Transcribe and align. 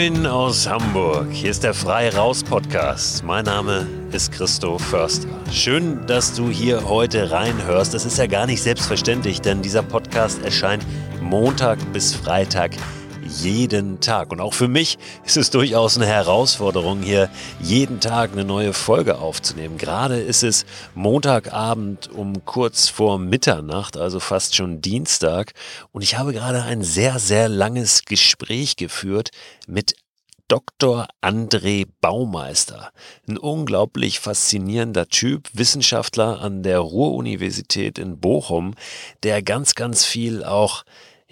Moin 0.00 0.26
aus 0.26 0.66
Hamburg. 0.66 1.26
Hier 1.30 1.50
ist 1.50 1.62
der 1.62 1.74
Frei 1.74 2.08
Raus 2.08 2.42
Podcast. 2.42 3.22
Mein 3.22 3.44
Name 3.44 3.86
ist 4.12 4.32
Christo 4.32 4.78
Förster. 4.78 5.28
Schön, 5.52 6.06
dass 6.06 6.32
du 6.32 6.48
hier 6.48 6.88
heute 6.88 7.30
reinhörst. 7.30 7.92
Das 7.92 8.06
ist 8.06 8.16
ja 8.16 8.26
gar 8.26 8.46
nicht 8.46 8.62
selbstverständlich, 8.62 9.42
denn 9.42 9.60
dieser 9.60 9.82
Podcast 9.82 10.42
erscheint 10.42 10.86
Montag 11.20 11.78
bis 11.92 12.14
Freitag 12.14 12.70
jeden 13.30 14.00
Tag. 14.00 14.32
Und 14.32 14.40
auch 14.40 14.54
für 14.54 14.68
mich 14.68 14.98
ist 15.24 15.36
es 15.36 15.50
durchaus 15.50 15.96
eine 15.96 16.06
Herausforderung, 16.06 17.02
hier 17.02 17.30
jeden 17.60 18.00
Tag 18.00 18.32
eine 18.32 18.44
neue 18.44 18.72
Folge 18.72 19.18
aufzunehmen. 19.18 19.78
Gerade 19.78 20.20
ist 20.20 20.42
es 20.42 20.66
Montagabend 20.94 22.10
um 22.10 22.44
kurz 22.44 22.88
vor 22.88 23.18
Mitternacht, 23.18 23.96
also 23.96 24.20
fast 24.20 24.56
schon 24.56 24.80
Dienstag. 24.80 25.52
Und 25.92 26.02
ich 26.02 26.18
habe 26.18 26.32
gerade 26.32 26.62
ein 26.62 26.82
sehr, 26.82 27.18
sehr 27.18 27.48
langes 27.48 28.04
Gespräch 28.04 28.76
geführt 28.76 29.30
mit 29.66 29.94
Dr. 30.50 31.06
André 31.22 31.86
Baumeister. 32.00 32.90
Ein 33.28 33.38
unglaublich 33.38 34.18
faszinierender 34.18 35.06
Typ, 35.06 35.48
Wissenschaftler 35.52 36.40
an 36.40 36.64
der 36.64 36.80
Ruhr-Universität 36.80 38.00
in 38.00 38.18
Bochum, 38.18 38.74
der 39.22 39.42
ganz, 39.42 39.76
ganz 39.76 40.04
viel 40.04 40.42
auch 40.42 40.82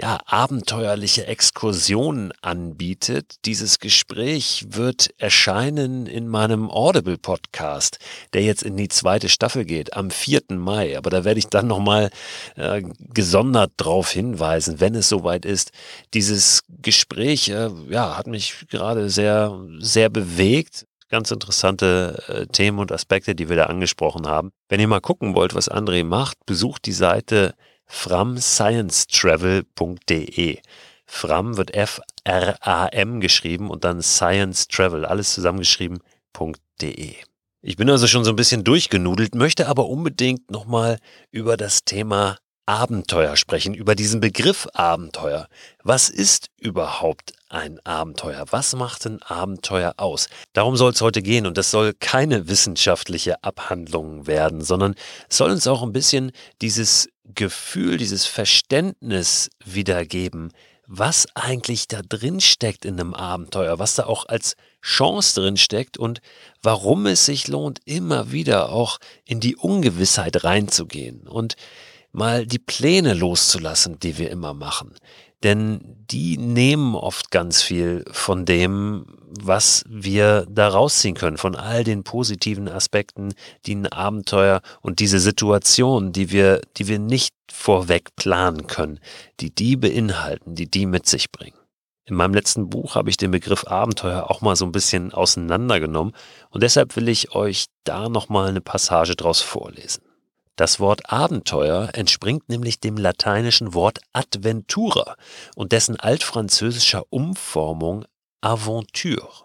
ja, 0.01 0.21
abenteuerliche 0.27 1.27
Exkursionen 1.27 2.33
anbietet. 2.41 3.37
Dieses 3.45 3.81
Gespräch 3.81 4.67
wird 4.69 5.11
erscheinen 5.19 6.07
in 6.07 6.29
meinem 6.29 6.71
Audible-Podcast, 6.71 7.99
der 8.33 8.43
jetzt 8.43 8.63
in 8.63 8.77
die 8.77 8.87
zweite 8.87 9.29
Staffel 9.29 9.65
geht, 9.65 9.95
am 9.95 10.11
4. 10.11 10.43
Mai. 10.51 10.97
Aber 10.97 11.11
da 11.11 11.25
werde 11.25 11.39
ich 11.39 11.49
dann 11.49 11.67
nochmal 11.67 12.11
äh, 12.55 12.83
gesondert 13.13 13.73
darauf 13.77 14.13
hinweisen, 14.13 14.79
wenn 14.79 14.95
es 14.95 15.09
soweit 15.09 15.45
ist. 15.45 15.73
Dieses 16.15 16.63
Gespräch, 16.81 17.49
äh, 17.49 17.69
ja, 17.89 18.17
hat 18.17 18.29
mich 18.29 18.67
gerade 18.71 19.11
sehr, 19.11 19.59
sehr 19.81 20.11
bewegt 20.11 20.87
ganz 21.11 21.31
interessante 21.31 22.23
äh, 22.29 22.47
Themen 22.47 22.79
und 22.79 22.93
Aspekte, 22.93 23.35
die 23.35 23.49
wir 23.49 23.57
da 23.57 23.65
angesprochen 23.65 24.27
haben. 24.27 24.53
Wenn 24.69 24.79
ihr 24.79 24.89
mal 24.89 25.01
gucken 25.01 25.35
wollt, 25.35 25.55
was 25.55 25.71
André 25.71 26.05
macht, 26.05 26.37
besucht 26.45 26.85
die 26.85 26.93
Seite 26.93 27.55
framsciencetravel.de. 27.89 30.59
Fram 31.07 31.57
wird 31.57 31.75
F-R-A-M 31.75 33.21
geschrieben 33.21 33.71
und 33.71 33.85
dann 33.85 34.03
Science 34.03 34.69
Travel, 34.69 35.07
alles 35.07 35.33
zusammengeschrieben.de. 35.33 37.15
Ich 37.61 37.77
bin 37.77 37.91
also 37.91 38.07
schon 38.07 38.23
so 38.25 38.31
ein 38.31 38.37
bisschen 38.37 38.63
durchgenudelt, 38.63 39.35
möchte 39.35 39.67
aber 39.67 39.89
unbedingt 39.89 40.49
nochmal 40.51 40.99
über 41.33 41.57
das 41.57 41.85
Thema 41.85 42.37
Abenteuer 42.69 43.37
sprechen, 43.37 43.73
über 43.73 43.95
diesen 43.95 44.21
Begriff 44.21 44.69
Abenteuer. 44.75 45.49
Was 45.83 46.11
ist 46.11 46.51
überhaupt 46.61 47.33
ein 47.49 47.81
Abenteuer? 47.85 48.45
Was 48.51 48.77
macht 48.77 49.07
ein 49.07 49.23
Abenteuer 49.23 49.95
aus? 49.97 50.29
Darum 50.53 50.77
soll 50.77 50.93
es 50.93 51.01
heute 51.01 51.23
gehen 51.23 51.47
und 51.47 51.57
das 51.57 51.71
soll 51.71 51.95
keine 51.95 52.47
wissenschaftliche 52.47 53.43
Abhandlung 53.43 54.27
werden, 54.27 54.63
sondern 54.63 54.97
soll 55.31 55.51
uns 55.51 55.67
auch 55.67 55.83
ein 55.83 55.95
bisschen 55.95 56.31
dieses 56.61 57.09
Gefühl, 57.35 57.97
dieses 57.97 58.27
Verständnis 58.27 59.51
wiedergeben, 59.65 60.53
was 60.87 61.27
eigentlich 61.35 61.87
da 61.87 62.01
drin 62.01 62.41
steckt 62.41 62.87
in 62.87 62.99
einem 62.99 63.13
Abenteuer, 63.13 63.79
was 63.79 63.95
da 63.95 64.07
auch 64.07 64.27
als 64.27 64.57
Chance 64.81 65.39
drin 65.39 65.59
steckt 65.59 65.99
und 65.99 66.23
warum 66.63 67.07
es 67.07 67.27
sich 67.27 67.47
lohnt, 67.47 67.81
immer 67.85 68.33
wieder 68.33 68.71
auch 68.71 68.99
in 69.27 69.39
die 69.39 69.57
Ungewissheit 69.57 70.45
reinzugehen. 70.45 71.29
Und 71.29 71.57
mal 72.13 72.47
die 72.47 72.59
Pläne 72.59 73.15
loszulassen, 73.15 73.99
die 74.01 74.19
wir 74.19 74.31
immer 74.31 74.55
machen. 74.55 74.95
Denn 75.45 75.81
die 76.11 76.37
nehmen 76.37 76.97
oft 76.97 77.31
ganz 77.31 77.63
viel 77.63 78.05
von 78.11 78.45
dem, 78.45 79.07
was 79.41 79.85
wir 79.89 80.47
da 80.51 80.69
rausziehen 80.69 81.15
können, 81.15 81.37
von 81.37 81.55
all 81.55 81.85
den 81.85 82.03
positiven 82.03 82.69
Aspekten, 82.69 83.35
die 83.65 83.77
ein 83.77 83.87
Abenteuer 83.87 84.63
und 84.81 84.99
diese 84.99 85.21
Situation, 85.21 86.13
die 86.13 86.33
wir, 86.33 86.61
die 86.77 86.89
wir 86.89 86.99
nicht 86.99 87.35
vorweg 87.51 88.17
planen 88.17 88.67
können, 88.67 88.99
die 89.39 89.55
die 89.55 89.77
beinhalten, 89.77 90.57
die 90.57 90.69
die 90.69 90.87
mit 90.87 91.07
sich 91.07 91.31
bringen. 91.31 91.57
In 92.05 92.17
meinem 92.17 92.35
letzten 92.35 92.71
Buch 92.71 92.95
habe 92.95 93.11
ich 93.11 93.19
den 93.19 93.31
Begriff 93.31 93.67
Abenteuer 93.67 94.31
auch 94.31 94.41
mal 94.41 94.57
so 94.57 94.65
ein 94.65 94.73
bisschen 94.73 95.13
auseinandergenommen 95.13 96.15
und 96.51 96.63
deshalb 96.63 96.97
will 96.97 97.09
ich 97.09 97.33
euch 97.35 97.67
da 97.85 98.09
nochmal 98.09 98.49
eine 98.49 98.63
Passage 98.63 99.15
draus 99.15 99.43
vorlesen. 99.43 100.08
Das 100.59 100.81
Wort 100.81 101.13
Abenteuer 101.13 101.91
entspringt 101.93 102.49
nämlich 102.49 102.81
dem 102.81 102.97
lateinischen 102.97 103.75
Wort 103.75 104.01
Adventura 104.13 105.15
und 105.55 105.71
dessen 105.71 106.01
altfranzösischer 106.01 107.05
Umformung 107.11 108.07
Aventure. 108.41 109.45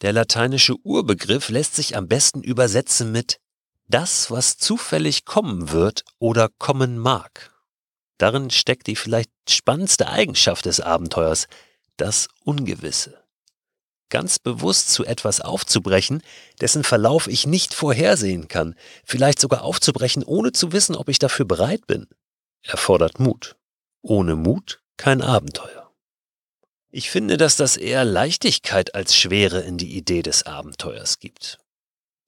Der 0.00 0.12
lateinische 0.12 0.74
Urbegriff 0.82 1.50
lässt 1.50 1.76
sich 1.76 1.96
am 1.96 2.08
besten 2.08 2.42
übersetzen 2.42 3.12
mit 3.12 3.38
das, 3.86 4.32
was 4.32 4.56
zufällig 4.56 5.24
kommen 5.24 5.70
wird 5.70 6.02
oder 6.18 6.48
kommen 6.58 6.98
mag. 6.98 7.54
Darin 8.18 8.50
steckt 8.50 8.88
die 8.88 8.96
vielleicht 8.96 9.30
spannendste 9.48 10.08
Eigenschaft 10.08 10.64
des 10.64 10.80
Abenteuers, 10.80 11.46
das 11.96 12.26
Ungewisse 12.42 13.22
ganz 14.10 14.38
bewusst 14.38 14.90
zu 14.90 15.04
etwas 15.04 15.40
aufzubrechen, 15.40 16.22
dessen 16.60 16.84
Verlauf 16.84 17.26
ich 17.26 17.46
nicht 17.46 17.74
vorhersehen 17.74 18.48
kann, 18.48 18.74
vielleicht 19.04 19.40
sogar 19.40 19.62
aufzubrechen, 19.62 20.22
ohne 20.24 20.52
zu 20.52 20.72
wissen, 20.72 20.94
ob 20.94 21.08
ich 21.08 21.18
dafür 21.18 21.46
bereit 21.46 21.86
bin, 21.86 22.06
erfordert 22.62 23.18
Mut. 23.20 23.56
Ohne 24.02 24.36
Mut 24.36 24.82
kein 24.96 25.22
Abenteuer. 25.22 25.90
Ich 26.90 27.10
finde, 27.10 27.36
dass 27.36 27.56
das 27.56 27.76
eher 27.76 28.04
Leichtigkeit 28.04 28.94
als 28.94 29.14
Schwere 29.14 29.60
in 29.60 29.78
die 29.78 29.96
Idee 29.96 30.22
des 30.22 30.44
Abenteuers 30.44 31.20
gibt. 31.20 31.58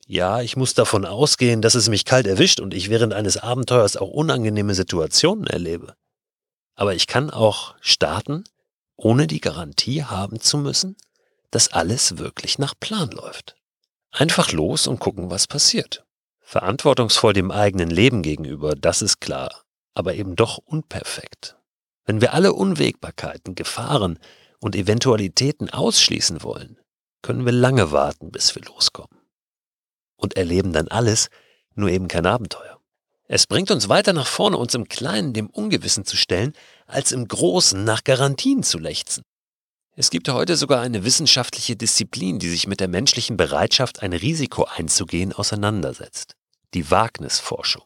Ja, 0.06 0.41
ich 0.41 0.56
muss 0.56 0.75
davon 0.75 1.04
ausgehen, 1.04 1.62
dass 1.62 1.75
es 1.75 1.88
mich 1.88 2.04
kalt 2.04 2.26
erwischt 2.26 2.60
und 2.60 2.75
ich 2.75 2.91
während 2.91 3.12
eines 3.12 3.37
Abenteuers 3.37 3.97
auch 3.97 4.10
unangenehme 4.10 4.75
Situationen 4.75 5.47
erlebe. 5.47 5.94
Aber 6.75 6.94
ich 6.94 7.06
kann 7.06 7.31
auch 7.31 7.75
starten, 7.81 8.44
ohne 8.97 9.26
die 9.26 9.41
Garantie 9.41 10.04
haben 10.04 10.41
zu 10.41 10.59
müssen, 10.59 10.97
dass 11.52 11.72
alles 11.72 12.18
wirklich 12.18 12.58
nach 12.58 12.74
Plan 12.78 13.10
läuft. 13.12 13.54
Einfach 14.10 14.50
los 14.50 14.88
und 14.88 14.98
gucken, 14.98 15.30
was 15.30 15.46
passiert. 15.46 16.04
Verantwortungsvoll 16.40 17.32
dem 17.32 17.52
eigenen 17.52 17.88
Leben 17.88 18.22
gegenüber, 18.22 18.74
das 18.74 19.00
ist 19.00 19.20
klar, 19.20 19.62
aber 19.94 20.14
eben 20.14 20.34
doch 20.34 20.58
unperfekt. 20.58 21.56
Wenn 22.04 22.20
wir 22.20 22.34
alle 22.34 22.52
Unwägbarkeiten, 22.52 23.54
Gefahren 23.54 24.18
und 24.58 24.74
Eventualitäten 24.74 25.70
ausschließen 25.70 26.42
wollen, 26.42 26.78
können 27.22 27.44
wir 27.44 27.52
lange 27.52 27.92
warten, 27.92 28.32
bis 28.32 28.54
wir 28.54 28.62
loskommen. 28.62 29.20
Und 30.16 30.36
erleben 30.36 30.72
dann 30.72 30.88
alles, 30.88 31.28
nur 31.74 31.90
eben 31.90 32.08
kein 32.08 32.26
Abenteuer. 32.26 32.80
Es 33.28 33.46
bringt 33.46 33.70
uns 33.70 33.88
weiter 33.88 34.12
nach 34.12 34.26
vorne, 34.26 34.56
uns 34.56 34.74
im 34.74 34.88
Kleinen 34.88 35.32
dem 35.32 35.48
Ungewissen 35.48 36.04
zu 36.04 36.16
stellen, 36.16 36.54
als 36.86 37.12
im 37.12 37.26
Großen 37.26 37.82
nach 37.82 38.04
Garantien 38.04 38.62
zu 38.62 38.78
lechzen. 38.78 39.22
Es 39.94 40.08
gibt 40.08 40.30
heute 40.30 40.56
sogar 40.56 40.80
eine 40.80 41.04
wissenschaftliche 41.04 41.76
Disziplin, 41.76 42.38
die 42.38 42.48
sich 42.48 42.66
mit 42.66 42.80
der 42.80 42.88
menschlichen 42.88 43.36
Bereitschaft, 43.36 44.03
ein 44.03 44.14
Risiko 44.14 44.64
einzugehen, 44.64 45.34
auseinandersetzt. 45.34 46.34
Die 46.72 46.91
Wagnisforschung. 46.91 47.84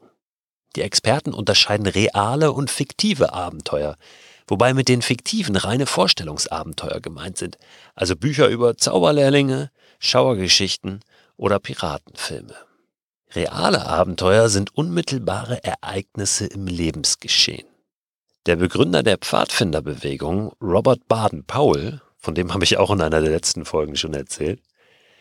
Die 0.77 0.83
Experten 0.83 1.35
unterscheiden 1.35 1.87
reale 1.87 2.53
und 2.53 2.71
fiktive 2.71 3.33
Abenteuer, 3.33 3.97
wobei 4.47 4.73
mit 4.73 4.89
den 4.89 5.03
fiktiven 5.03 5.57
reine 5.57 5.87
Vorstellungsabenteuer 5.87 7.01
gemeint 7.01 7.39
sind, 7.39 7.59
also 7.97 8.15
Bücher 8.15 8.49
über 8.49 8.77
Zauberlehrlinge, 8.77 9.73
Schauergeschichten 9.99 11.01
oder 11.37 11.59
Piratenfilme. 11.59 12.55
Reale 13.33 13.85
Abenteuer 13.85 14.49
sind 14.49 14.77
unmittelbare 14.77 15.65
Ereignisse 15.65 16.47
im 16.47 16.69
Lebensgeschehen. 16.69 17.67
Der 18.47 18.55
Begründer 18.55 19.03
der 19.03 19.19
Pfadfinderbewegung, 19.19 20.53
Robert 20.63 21.09
Baden-Powell, 21.09 22.01
von 22.27 22.35
dem 22.35 22.53
habe 22.53 22.65
ich 22.65 22.77
auch 22.77 22.91
in 22.91 23.01
einer 23.01 23.21
der 23.21 23.31
letzten 23.31 23.65
Folgen 23.65 23.95
schon 23.95 24.13
erzählt, 24.13 24.61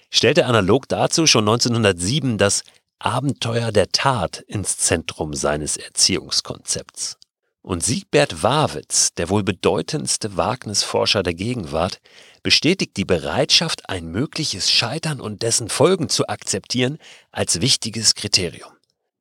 stellte 0.09 0.47
analog 0.47 0.89
dazu 0.89 1.27
schon 1.27 1.47
1907 1.47 2.39
das 2.39 2.63
Abenteuer 2.97 3.71
der 3.71 3.91
Tat 3.91 4.39
ins 4.47 4.79
Zentrum 4.79 5.35
seines 5.35 5.77
Erziehungskonzepts. 5.77 7.17
Und 7.61 7.83
Siegbert 7.83 8.41
Wawitz, 8.41 9.13
der 9.13 9.29
wohl 9.29 9.43
bedeutendste 9.43 10.35
Wagnisforscher 10.35 11.21
der 11.21 11.35
Gegenwart, 11.35 11.99
bestätigt 12.41 12.97
die 12.97 13.05
Bereitschaft, 13.05 13.87
ein 13.87 14.07
mögliches 14.07 14.71
Scheitern 14.71 15.21
und 15.21 15.43
dessen 15.43 15.69
Folgen 15.69 16.09
zu 16.09 16.27
akzeptieren, 16.27 16.97
als 17.31 17.61
wichtiges 17.61 18.15
Kriterium. 18.15 18.71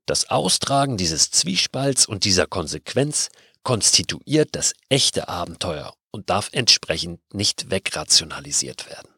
Das 0.07 0.31
Austragen 0.31 0.97
dieses 0.97 1.31
Zwiespalts 1.31 2.07
und 2.07 2.25
dieser 2.25 2.47
Konsequenz 2.47 3.29
konstituiert 3.63 4.49
das 4.53 4.73
echte 4.89 5.29
Abenteuer 5.29 5.93
und 6.15 6.31
darf 6.31 6.51
entsprechend 6.53 7.21
nicht 7.35 7.71
wegrationalisiert 7.71 8.89
werden. 8.89 9.09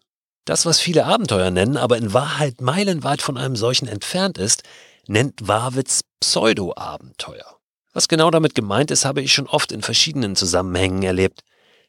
Das, 0.47 0.65
was 0.65 0.81
viele 0.81 1.05
Abenteuer 1.05 1.51
nennen, 1.51 1.77
aber 1.77 1.99
in 1.99 2.15
Wahrheit 2.15 2.63
meilenweit 2.63 3.21
von 3.21 3.37
einem 3.37 3.55
solchen 3.55 3.87
entfernt 3.87 4.39
ist, 4.39 4.63
nennt 5.07 5.47
Warwitz 5.47 6.05
Pseudo-Abenteuer. 6.21 7.59
Was 7.93 8.09
genau 8.09 8.31
damit 8.31 8.55
gemeint 8.55 8.91
ist, 8.91 9.05
habe 9.05 9.21
ich 9.21 9.35
schon 9.35 9.47
oft 9.47 9.73
in 9.73 9.83
verschiedenen 9.83 10.37
Zusammenhängen 10.37 11.03
erlebt. 11.03 11.43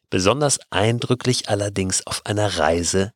Besonders 0.09 0.59
eindrücklich 0.71 1.47
allerdings 1.47 2.05
auf 2.05 2.25
einer 2.25 2.57
Reise, 2.57 3.13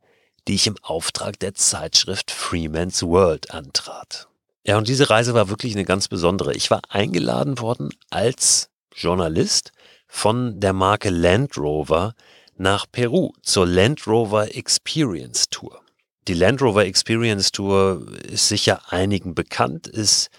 die 0.47 0.55
ich 0.55 0.67
im 0.67 0.77
Auftrag 0.83 1.39
der 1.39 1.55
Zeitschrift 1.55 2.31
Freeman's 2.31 3.03
World 3.03 3.51
antrat. 3.51 4.29
Ja, 4.65 4.77
und 4.77 4.87
diese 4.87 5.09
Reise 5.09 5.33
war 5.33 5.49
wirklich 5.49 5.73
eine 5.73 5.85
ganz 5.85 6.07
besondere. 6.07 6.53
Ich 6.53 6.71
war 6.71 6.81
eingeladen 6.87 7.59
worden 7.59 7.89
als 8.09 8.69
Journalist 8.95 9.73
von 10.13 10.59
der 10.59 10.73
Marke 10.73 11.09
Land 11.09 11.57
Rover 11.57 12.13
nach 12.57 12.85
Peru 12.91 13.31
zur 13.41 13.65
Land 13.65 14.05
Rover 14.05 14.53
Experience 14.53 15.49
Tour. 15.49 15.81
Die 16.27 16.33
Land 16.33 16.61
Rover 16.61 16.85
Experience 16.85 17.53
Tour 17.53 18.05
ist 18.29 18.49
sicher 18.49 18.81
einigen 18.91 19.33
bekannt, 19.33 19.87
ist 19.87 20.29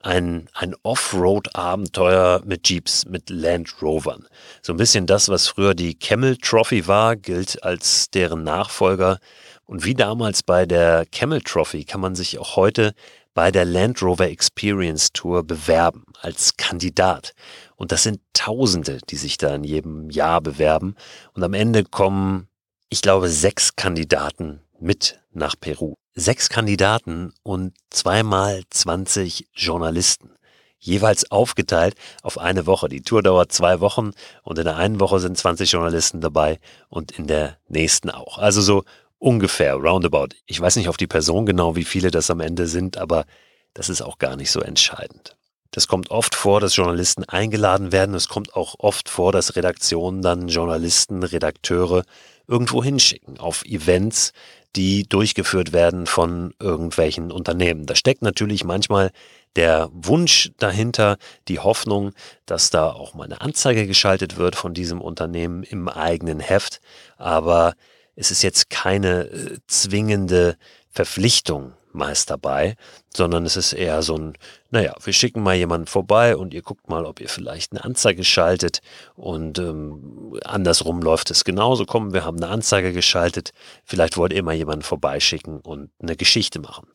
ein, 0.00 0.48
ein 0.54 0.76
Offroad-Abenteuer 0.84 2.42
mit 2.44 2.68
Jeeps, 2.68 3.04
mit 3.06 3.28
Land 3.28 3.82
Rovern. 3.82 4.28
So 4.62 4.72
ein 4.72 4.76
bisschen 4.78 5.06
das, 5.06 5.28
was 5.28 5.48
früher 5.48 5.74
die 5.74 5.98
Camel 5.98 6.36
Trophy 6.36 6.86
war, 6.86 7.16
gilt 7.16 7.62
als 7.64 8.08
deren 8.10 8.44
Nachfolger. 8.44 9.18
Und 9.64 9.84
wie 9.84 9.94
damals 9.94 10.44
bei 10.44 10.66
der 10.66 11.04
Camel 11.10 11.42
Trophy 11.42 11.84
kann 11.84 12.00
man 12.00 12.14
sich 12.14 12.38
auch 12.38 12.54
heute 12.54 12.94
bei 13.36 13.50
der 13.50 13.66
Land 13.66 14.02
Rover 14.02 14.30
Experience 14.30 15.12
Tour 15.12 15.44
bewerben 15.44 16.04
als 16.22 16.56
Kandidat. 16.56 17.34
Und 17.76 17.92
das 17.92 18.02
sind 18.02 18.20
Tausende, 18.32 18.98
die 19.10 19.16
sich 19.16 19.36
da 19.36 19.54
in 19.54 19.62
jedem 19.62 20.08
Jahr 20.08 20.40
bewerben. 20.40 20.96
Und 21.34 21.44
am 21.44 21.52
Ende 21.52 21.84
kommen, 21.84 22.48
ich 22.88 23.02
glaube, 23.02 23.28
sechs 23.28 23.76
Kandidaten 23.76 24.62
mit 24.80 25.20
nach 25.32 25.54
Peru. 25.60 25.96
Sechs 26.14 26.48
Kandidaten 26.48 27.34
und 27.42 27.74
zweimal 27.90 28.62
20 28.70 29.48
Journalisten. 29.52 30.30
Jeweils 30.78 31.30
aufgeteilt 31.30 31.94
auf 32.22 32.38
eine 32.38 32.64
Woche. 32.66 32.88
Die 32.88 33.02
Tour 33.02 33.22
dauert 33.22 33.52
zwei 33.52 33.80
Wochen 33.80 34.12
und 34.44 34.58
in 34.58 34.64
der 34.64 34.76
einen 34.76 34.98
Woche 34.98 35.20
sind 35.20 35.36
20 35.36 35.70
Journalisten 35.70 36.22
dabei 36.22 36.58
und 36.88 37.12
in 37.12 37.26
der 37.26 37.58
nächsten 37.68 38.08
auch. 38.08 38.38
Also 38.38 38.62
so 38.62 38.84
ungefähr, 39.18 39.74
roundabout. 39.74 40.28
Ich 40.46 40.60
weiß 40.60 40.76
nicht 40.76 40.88
auf 40.88 40.96
die 40.96 41.06
Person 41.06 41.46
genau, 41.46 41.76
wie 41.76 41.84
viele 41.84 42.10
das 42.10 42.30
am 42.30 42.40
Ende 42.40 42.66
sind, 42.66 42.96
aber 42.98 43.24
das 43.74 43.88
ist 43.88 44.02
auch 44.02 44.18
gar 44.18 44.36
nicht 44.36 44.50
so 44.50 44.60
entscheidend. 44.60 45.36
Das 45.70 45.88
kommt 45.88 46.10
oft 46.10 46.34
vor, 46.34 46.60
dass 46.60 46.76
Journalisten 46.76 47.24
eingeladen 47.24 47.92
werden. 47.92 48.14
Es 48.14 48.28
kommt 48.28 48.54
auch 48.54 48.76
oft 48.78 49.10
vor, 49.10 49.32
dass 49.32 49.56
Redaktionen 49.56 50.22
dann 50.22 50.48
Journalisten, 50.48 51.22
Redakteure 51.22 52.04
irgendwo 52.48 52.82
hinschicken 52.82 53.38
auf 53.38 53.64
Events, 53.64 54.32
die 54.76 55.08
durchgeführt 55.08 55.72
werden 55.72 56.06
von 56.06 56.54
irgendwelchen 56.60 57.30
Unternehmen. 57.32 57.86
Da 57.86 57.94
steckt 57.94 58.22
natürlich 58.22 58.64
manchmal 58.64 59.10
der 59.56 59.88
Wunsch 59.92 60.50
dahinter, 60.58 61.16
die 61.48 61.58
Hoffnung, 61.58 62.12
dass 62.44 62.70
da 62.70 62.90
auch 62.90 63.14
mal 63.14 63.24
eine 63.24 63.40
Anzeige 63.40 63.86
geschaltet 63.86 64.36
wird 64.36 64.54
von 64.54 64.74
diesem 64.74 65.00
Unternehmen 65.00 65.62
im 65.62 65.88
eigenen 65.88 66.40
Heft. 66.40 66.80
Aber 67.16 67.74
es 68.16 68.30
ist 68.30 68.42
jetzt 68.42 68.70
keine 68.70 69.26
äh, 69.28 69.58
zwingende 69.66 70.56
Verpflichtung 70.90 71.74
meist 71.92 72.30
dabei, 72.30 72.76
sondern 73.14 73.46
es 73.46 73.56
ist 73.56 73.72
eher 73.72 74.02
so 74.02 74.16
ein, 74.16 74.34
naja, 74.70 74.94
wir 75.02 75.12
schicken 75.12 75.42
mal 75.42 75.54
jemanden 75.54 75.86
vorbei 75.86 76.36
und 76.36 76.52
ihr 76.52 76.62
guckt 76.62 76.88
mal, 76.88 77.06
ob 77.06 77.20
ihr 77.20 77.28
vielleicht 77.28 77.72
eine 77.72 77.84
Anzeige 77.84 78.22
schaltet 78.22 78.80
und 79.14 79.58
ähm, 79.58 80.38
andersrum 80.44 81.00
läuft 81.00 81.30
es 81.30 81.44
genauso. 81.44 81.86
Kommen, 81.86 82.12
wir 82.12 82.24
haben 82.24 82.36
eine 82.36 82.48
Anzeige 82.48 82.92
geschaltet, 82.92 83.52
vielleicht 83.84 84.16
wollt 84.16 84.32
ihr 84.32 84.42
mal 84.42 84.54
jemanden 84.54 84.82
vorbeischicken 84.82 85.60
und 85.60 85.90
eine 86.00 86.16
Geschichte 86.16 86.60
machen. 86.60 86.88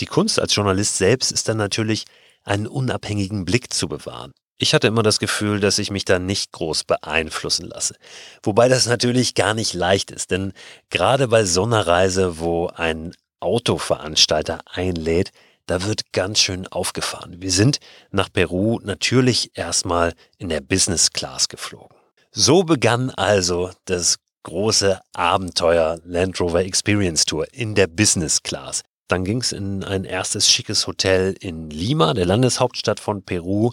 Die 0.00 0.06
Kunst 0.06 0.38
als 0.38 0.54
Journalist 0.54 0.98
selbst 0.98 1.32
ist 1.32 1.48
dann 1.48 1.56
natürlich, 1.56 2.04
einen 2.44 2.66
unabhängigen 2.66 3.44
Blick 3.44 3.72
zu 3.72 3.88
bewahren. 3.88 4.32
Ich 4.60 4.74
hatte 4.74 4.88
immer 4.88 5.04
das 5.04 5.20
Gefühl, 5.20 5.60
dass 5.60 5.78
ich 5.78 5.92
mich 5.92 6.04
da 6.04 6.18
nicht 6.18 6.50
groß 6.50 6.82
beeinflussen 6.82 7.66
lasse. 7.66 7.94
Wobei 8.42 8.68
das 8.68 8.86
natürlich 8.86 9.34
gar 9.34 9.54
nicht 9.54 9.72
leicht 9.72 10.10
ist, 10.10 10.32
denn 10.32 10.52
gerade 10.90 11.28
bei 11.28 11.44
so 11.44 11.62
einer 11.62 11.86
Reise, 11.86 12.40
wo 12.40 12.66
ein 12.66 13.14
Autoveranstalter 13.38 14.60
einlädt, 14.66 15.30
da 15.66 15.84
wird 15.84 16.12
ganz 16.12 16.40
schön 16.40 16.66
aufgefahren. 16.66 17.40
Wir 17.40 17.52
sind 17.52 17.78
nach 18.10 18.32
Peru 18.32 18.80
natürlich 18.82 19.52
erstmal 19.54 20.14
in 20.38 20.48
der 20.48 20.60
Business 20.60 21.12
Class 21.12 21.48
geflogen. 21.48 21.96
So 22.32 22.64
begann 22.64 23.10
also 23.10 23.70
das 23.84 24.16
große 24.42 25.00
Abenteuer 25.12 26.00
Land 26.04 26.40
Rover 26.40 26.64
Experience 26.64 27.26
Tour 27.26 27.46
in 27.52 27.74
der 27.74 27.86
Business 27.86 28.42
Class. 28.42 28.82
Dann 29.08 29.24
ging 29.24 29.40
es 29.40 29.52
in 29.52 29.84
ein 29.84 30.04
erstes 30.04 30.50
schickes 30.50 30.86
Hotel 30.86 31.34
in 31.40 31.70
Lima, 31.70 32.12
der 32.12 32.26
Landeshauptstadt 32.26 33.00
von 33.00 33.22
Peru, 33.22 33.72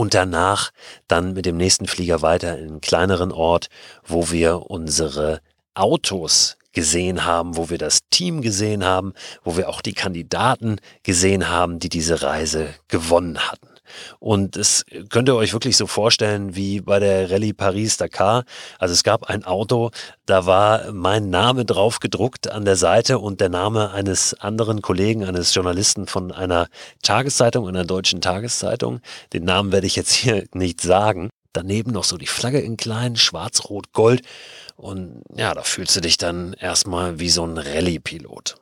und 0.00 0.14
danach 0.14 0.70
dann 1.08 1.34
mit 1.34 1.44
dem 1.44 1.58
nächsten 1.58 1.86
Flieger 1.86 2.22
weiter 2.22 2.56
in 2.56 2.68
einen 2.68 2.80
kleineren 2.80 3.32
Ort, 3.32 3.68
wo 4.02 4.30
wir 4.30 4.70
unsere 4.70 5.42
Autos 5.74 6.56
gesehen 6.72 7.26
haben, 7.26 7.58
wo 7.58 7.68
wir 7.68 7.76
das 7.76 8.00
Team 8.08 8.40
gesehen 8.40 8.82
haben, 8.82 9.12
wo 9.44 9.58
wir 9.58 9.68
auch 9.68 9.82
die 9.82 9.92
Kandidaten 9.92 10.78
gesehen 11.02 11.50
haben, 11.50 11.80
die 11.80 11.90
diese 11.90 12.22
Reise 12.22 12.68
gewonnen 12.88 13.40
hatten. 13.40 13.69
Und 14.18 14.56
es 14.56 14.84
könnt 15.08 15.28
ihr 15.28 15.36
euch 15.36 15.52
wirklich 15.52 15.76
so 15.76 15.86
vorstellen 15.86 16.56
wie 16.56 16.80
bei 16.80 16.98
der 16.98 17.30
Rallye 17.30 17.52
Paris-Dakar. 17.52 18.44
Also 18.78 18.92
es 18.92 19.02
gab 19.02 19.24
ein 19.24 19.44
Auto, 19.44 19.90
da 20.26 20.46
war 20.46 20.92
mein 20.92 21.30
Name 21.30 21.64
drauf 21.64 22.00
gedruckt 22.00 22.50
an 22.50 22.64
der 22.64 22.76
Seite 22.76 23.18
und 23.18 23.40
der 23.40 23.48
Name 23.48 23.90
eines 23.92 24.34
anderen 24.34 24.82
Kollegen, 24.82 25.24
eines 25.24 25.54
Journalisten 25.54 26.06
von 26.06 26.32
einer 26.32 26.68
Tageszeitung, 27.02 27.68
einer 27.68 27.84
deutschen 27.84 28.20
Tageszeitung. 28.20 29.00
Den 29.32 29.44
Namen 29.44 29.72
werde 29.72 29.86
ich 29.86 29.96
jetzt 29.96 30.12
hier 30.12 30.44
nicht 30.54 30.80
sagen. 30.80 31.30
Daneben 31.52 31.90
noch 31.90 32.04
so 32.04 32.16
die 32.16 32.26
Flagge 32.26 32.60
in 32.60 32.76
klein, 32.76 33.16
schwarz, 33.16 33.68
rot, 33.68 33.92
gold. 33.92 34.22
Und 34.76 35.22
ja, 35.34 35.52
da 35.52 35.62
fühlst 35.62 35.96
du 35.96 36.00
dich 36.00 36.16
dann 36.16 36.52
erstmal 36.54 37.18
wie 37.18 37.28
so 37.28 37.44
ein 37.44 37.58
Rallye-Pilot. 37.58 38.56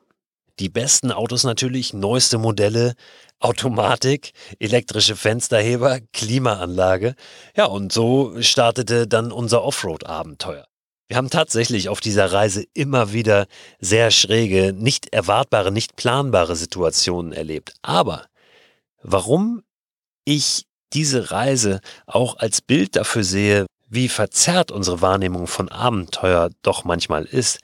Die 0.58 0.68
besten 0.68 1.12
Autos 1.12 1.44
natürlich, 1.44 1.92
neueste 1.92 2.38
Modelle, 2.38 2.94
Automatik, 3.40 4.32
elektrische 4.58 5.16
Fensterheber, 5.16 6.00
Klimaanlage. 6.12 7.14
Ja, 7.56 7.66
und 7.66 7.92
so 7.92 8.40
startete 8.42 9.06
dann 9.06 9.30
unser 9.32 9.62
Offroad-Abenteuer. 9.62 10.66
Wir 11.08 11.16
haben 11.16 11.30
tatsächlich 11.30 11.88
auf 11.88 12.00
dieser 12.00 12.32
Reise 12.32 12.64
immer 12.74 13.12
wieder 13.12 13.46
sehr 13.80 14.10
schräge, 14.10 14.74
nicht 14.74 15.12
erwartbare, 15.12 15.72
nicht 15.72 15.96
planbare 15.96 16.54
Situationen 16.54 17.32
erlebt. 17.32 17.72
Aber 17.80 18.26
warum 19.02 19.62
ich 20.24 20.66
diese 20.92 21.30
Reise 21.30 21.80
auch 22.06 22.36
als 22.38 22.60
Bild 22.60 22.96
dafür 22.96 23.24
sehe, 23.24 23.66
wie 23.88 24.08
verzerrt 24.08 24.70
unsere 24.70 25.00
Wahrnehmung 25.00 25.46
von 25.46 25.70
Abenteuer 25.70 26.50
doch 26.62 26.84
manchmal 26.84 27.24
ist, 27.24 27.60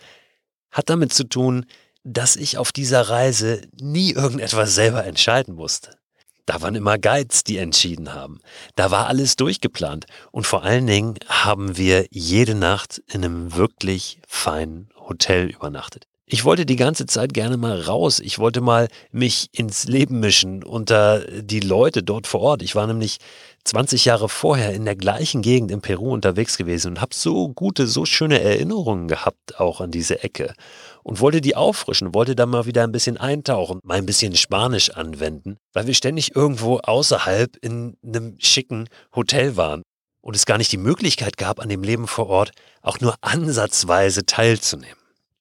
hat 0.70 0.88
damit 0.88 1.12
zu 1.12 1.24
tun, 1.24 1.66
dass 2.04 2.36
ich 2.36 2.58
auf 2.58 2.70
dieser 2.70 3.08
Reise 3.08 3.62
nie 3.80 4.12
irgendetwas 4.12 4.74
selber 4.74 5.04
entscheiden 5.04 5.54
musste. 5.54 5.96
Da 6.46 6.60
waren 6.60 6.74
immer 6.74 6.98
Guides, 6.98 7.42
die 7.42 7.56
entschieden 7.56 8.12
haben. 8.12 8.40
Da 8.76 8.90
war 8.90 9.06
alles 9.06 9.36
durchgeplant. 9.36 10.04
Und 10.30 10.46
vor 10.46 10.62
allen 10.62 10.86
Dingen 10.86 11.14
haben 11.26 11.78
wir 11.78 12.06
jede 12.10 12.54
Nacht 12.54 13.02
in 13.10 13.24
einem 13.24 13.54
wirklich 13.54 14.18
feinen 14.28 14.90
Hotel 14.94 15.46
übernachtet. 15.46 16.06
Ich 16.26 16.44
wollte 16.44 16.66
die 16.66 16.76
ganze 16.76 17.06
Zeit 17.06 17.34
gerne 17.34 17.56
mal 17.56 17.80
raus. 17.80 18.18
Ich 18.18 18.38
wollte 18.38 18.60
mal 18.60 18.88
mich 19.10 19.48
ins 19.52 19.84
Leben 19.84 20.20
mischen 20.20 20.62
unter 20.62 21.20
die 21.20 21.60
Leute 21.60 22.02
dort 22.02 22.26
vor 22.26 22.40
Ort. 22.40 22.62
Ich 22.62 22.74
war 22.74 22.86
nämlich 22.86 23.18
20 23.64 24.06
Jahre 24.06 24.28
vorher 24.28 24.72
in 24.72 24.84
der 24.84 24.96
gleichen 24.96 25.42
Gegend 25.42 25.70
in 25.70 25.80
Peru 25.80 26.12
unterwegs 26.12 26.56
gewesen 26.56 26.92
und 26.92 27.00
habe 27.00 27.14
so 27.14 27.48
gute, 27.50 27.86
so 27.86 28.04
schöne 28.04 28.40
Erinnerungen 28.40 29.08
gehabt 29.08 29.60
auch 29.60 29.80
an 29.80 29.90
diese 29.90 30.22
Ecke 30.22 30.54
und 31.04 31.20
wollte 31.20 31.40
die 31.40 31.54
auffrischen, 31.54 32.14
wollte 32.14 32.34
da 32.34 32.46
mal 32.46 32.66
wieder 32.66 32.82
ein 32.82 32.90
bisschen 32.90 33.18
eintauchen, 33.18 33.78
mal 33.84 33.98
ein 33.98 34.06
bisschen 34.06 34.34
Spanisch 34.34 34.90
anwenden, 34.90 35.58
weil 35.72 35.86
wir 35.86 35.94
ständig 35.94 36.34
irgendwo 36.34 36.78
außerhalb 36.78 37.56
in 37.60 37.96
einem 38.02 38.36
schicken 38.40 38.88
Hotel 39.14 39.56
waren 39.56 39.82
und 40.22 40.34
es 40.34 40.46
gar 40.46 40.58
nicht 40.58 40.72
die 40.72 40.78
Möglichkeit 40.78 41.36
gab, 41.36 41.60
an 41.60 41.68
dem 41.68 41.84
Leben 41.84 42.08
vor 42.08 42.28
Ort 42.28 42.52
auch 42.80 42.98
nur 43.00 43.14
ansatzweise 43.20 44.24
teilzunehmen. 44.24 44.96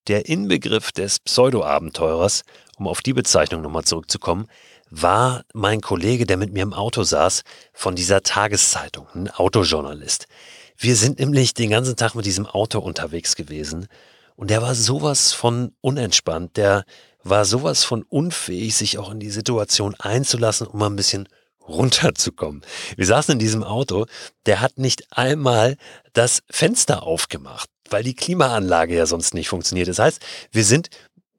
Der 0.08 0.28
Inbegriff 0.28 0.92
des 0.92 1.20
Pseudo-Abenteurers, 1.22 2.44
um 2.78 2.88
auf 2.88 3.02
die 3.02 3.14
Bezeichnung 3.14 3.62
nochmal 3.62 3.86
zurückzukommen, 3.86 4.48
war 4.90 5.44
mein 5.54 5.80
Kollege, 5.80 6.26
der 6.26 6.36
mit 6.36 6.52
mir 6.52 6.64
im 6.64 6.74
Auto 6.74 7.04
saß, 7.04 7.44
von 7.72 7.96
dieser 7.96 8.22
Tageszeitung, 8.22 9.08
ein 9.16 9.30
Autojournalist. 9.30 10.28
Wir 10.78 10.98
sind 10.98 11.20
nämlich 11.20 11.54
den 11.54 11.70
ganzen 11.70 11.96
Tag 11.96 12.16
mit 12.16 12.26
diesem 12.26 12.46
Auto 12.46 12.80
unterwegs 12.80 13.38
gewesen 13.38 13.88
und 14.36 14.50
der 14.50 14.62
war 14.62 14.76
sowas 14.76 15.34
von 15.34 15.74
unentspannt, 15.82 16.58
der 16.58 16.86
war 17.24 17.46
sowas 17.46 17.84
von 17.84 18.04
unfähig, 18.04 18.76
sich 18.76 18.98
auch 18.98 19.12
in 19.12 19.20
die 19.20 19.30
Situation 19.30 19.96
einzulassen, 19.96 20.68
um 20.68 20.80
mal 20.80 20.88
ein 20.88 20.96
bisschen 20.96 21.30
runterzukommen. 21.68 22.62
Wir 22.98 23.06
saßen 23.06 23.34
in 23.34 23.40
diesem 23.40 23.64
Auto, 23.64 24.06
der 24.46 24.60
hat 24.62 24.78
nicht 24.78 25.08
einmal 25.12 25.78
das 26.12 26.44
Fenster 26.50 27.04
aufgemacht, 27.04 27.70
weil 27.90 28.04
die 28.04 28.16
Klimaanlage 28.16 28.96
ja 28.96 29.06
sonst 29.06 29.34
nicht 29.34 29.50
funktioniert. 29.50 29.88
Das 29.88 30.00
heißt, 30.00 30.20
wir 30.52 30.66
sind 30.66 30.90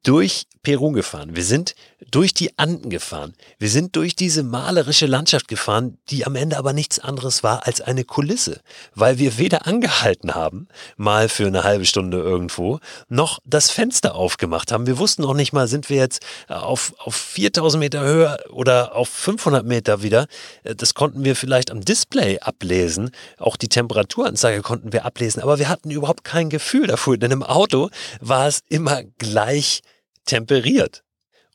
durch 0.01 0.47
Peru 0.63 0.91
gefahren. 0.91 1.35
Wir 1.35 1.43
sind 1.43 1.75
durch 2.11 2.33
die 2.33 2.57
Anden 2.57 2.89
gefahren. 2.89 3.33
Wir 3.59 3.69
sind 3.69 3.95
durch 3.95 4.15
diese 4.15 4.43
malerische 4.43 5.05
Landschaft 5.05 5.47
gefahren, 5.47 5.97
die 6.09 6.25
am 6.25 6.35
Ende 6.35 6.57
aber 6.57 6.73
nichts 6.73 6.99
anderes 6.99 7.43
war 7.43 7.65
als 7.65 7.81
eine 7.81 8.03
Kulisse, 8.03 8.61
weil 8.93 9.17
wir 9.17 9.37
weder 9.37 9.67
angehalten 9.67 10.35
haben, 10.35 10.67
mal 10.97 11.29
für 11.29 11.47
eine 11.47 11.63
halbe 11.63 11.85
Stunde 11.85 12.17
irgendwo, 12.17 12.79
noch 13.09 13.39
das 13.45 13.71
Fenster 13.71 14.15
aufgemacht 14.15 14.71
haben. 14.71 14.87
Wir 14.87 14.97
wussten 14.97 15.23
auch 15.25 15.33
nicht 15.33 15.53
mal, 15.53 15.67
sind 15.67 15.89
wir 15.89 15.97
jetzt 15.97 16.25
auf, 16.47 16.93
auf 16.97 17.15
4000 17.15 17.79
Meter 17.79 18.01
Höhe 18.01 18.37
oder 18.49 18.95
auf 18.95 19.09
500 19.09 19.65
Meter 19.65 20.01
wieder. 20.03 20.27
Das 20.63 20.93
konnten 20.93 21.23
wir 21.23 21.35
vielleicht 21.35 21.71
am 21.71 21.81
Display 21.81 22.39
ablesen. 22.39 23.11
Auch 23.37 23.55
die 23.55 23.69
Temperaturanzeige 23.69 24.61
konnten 24.61 24.93
wir 24.93 25.05
ablesen, 25.05 25.41
aber 25.41 25.59
wir 25.59 25.69
hatten 25.69 25.91
überhaupt 25.91 26.23
kein 26.23 26.49
Gefühl 26.49 26.87
dafür, 26.87 27.17
denn 27.17 27.31
im 27.31 27.43
Auto 27.43 27.89
war 28.19 28.47
es 28.47 28.61
immer 28.69 29.03
gleich 29.17 29.81
temperiert. 30.25 31.04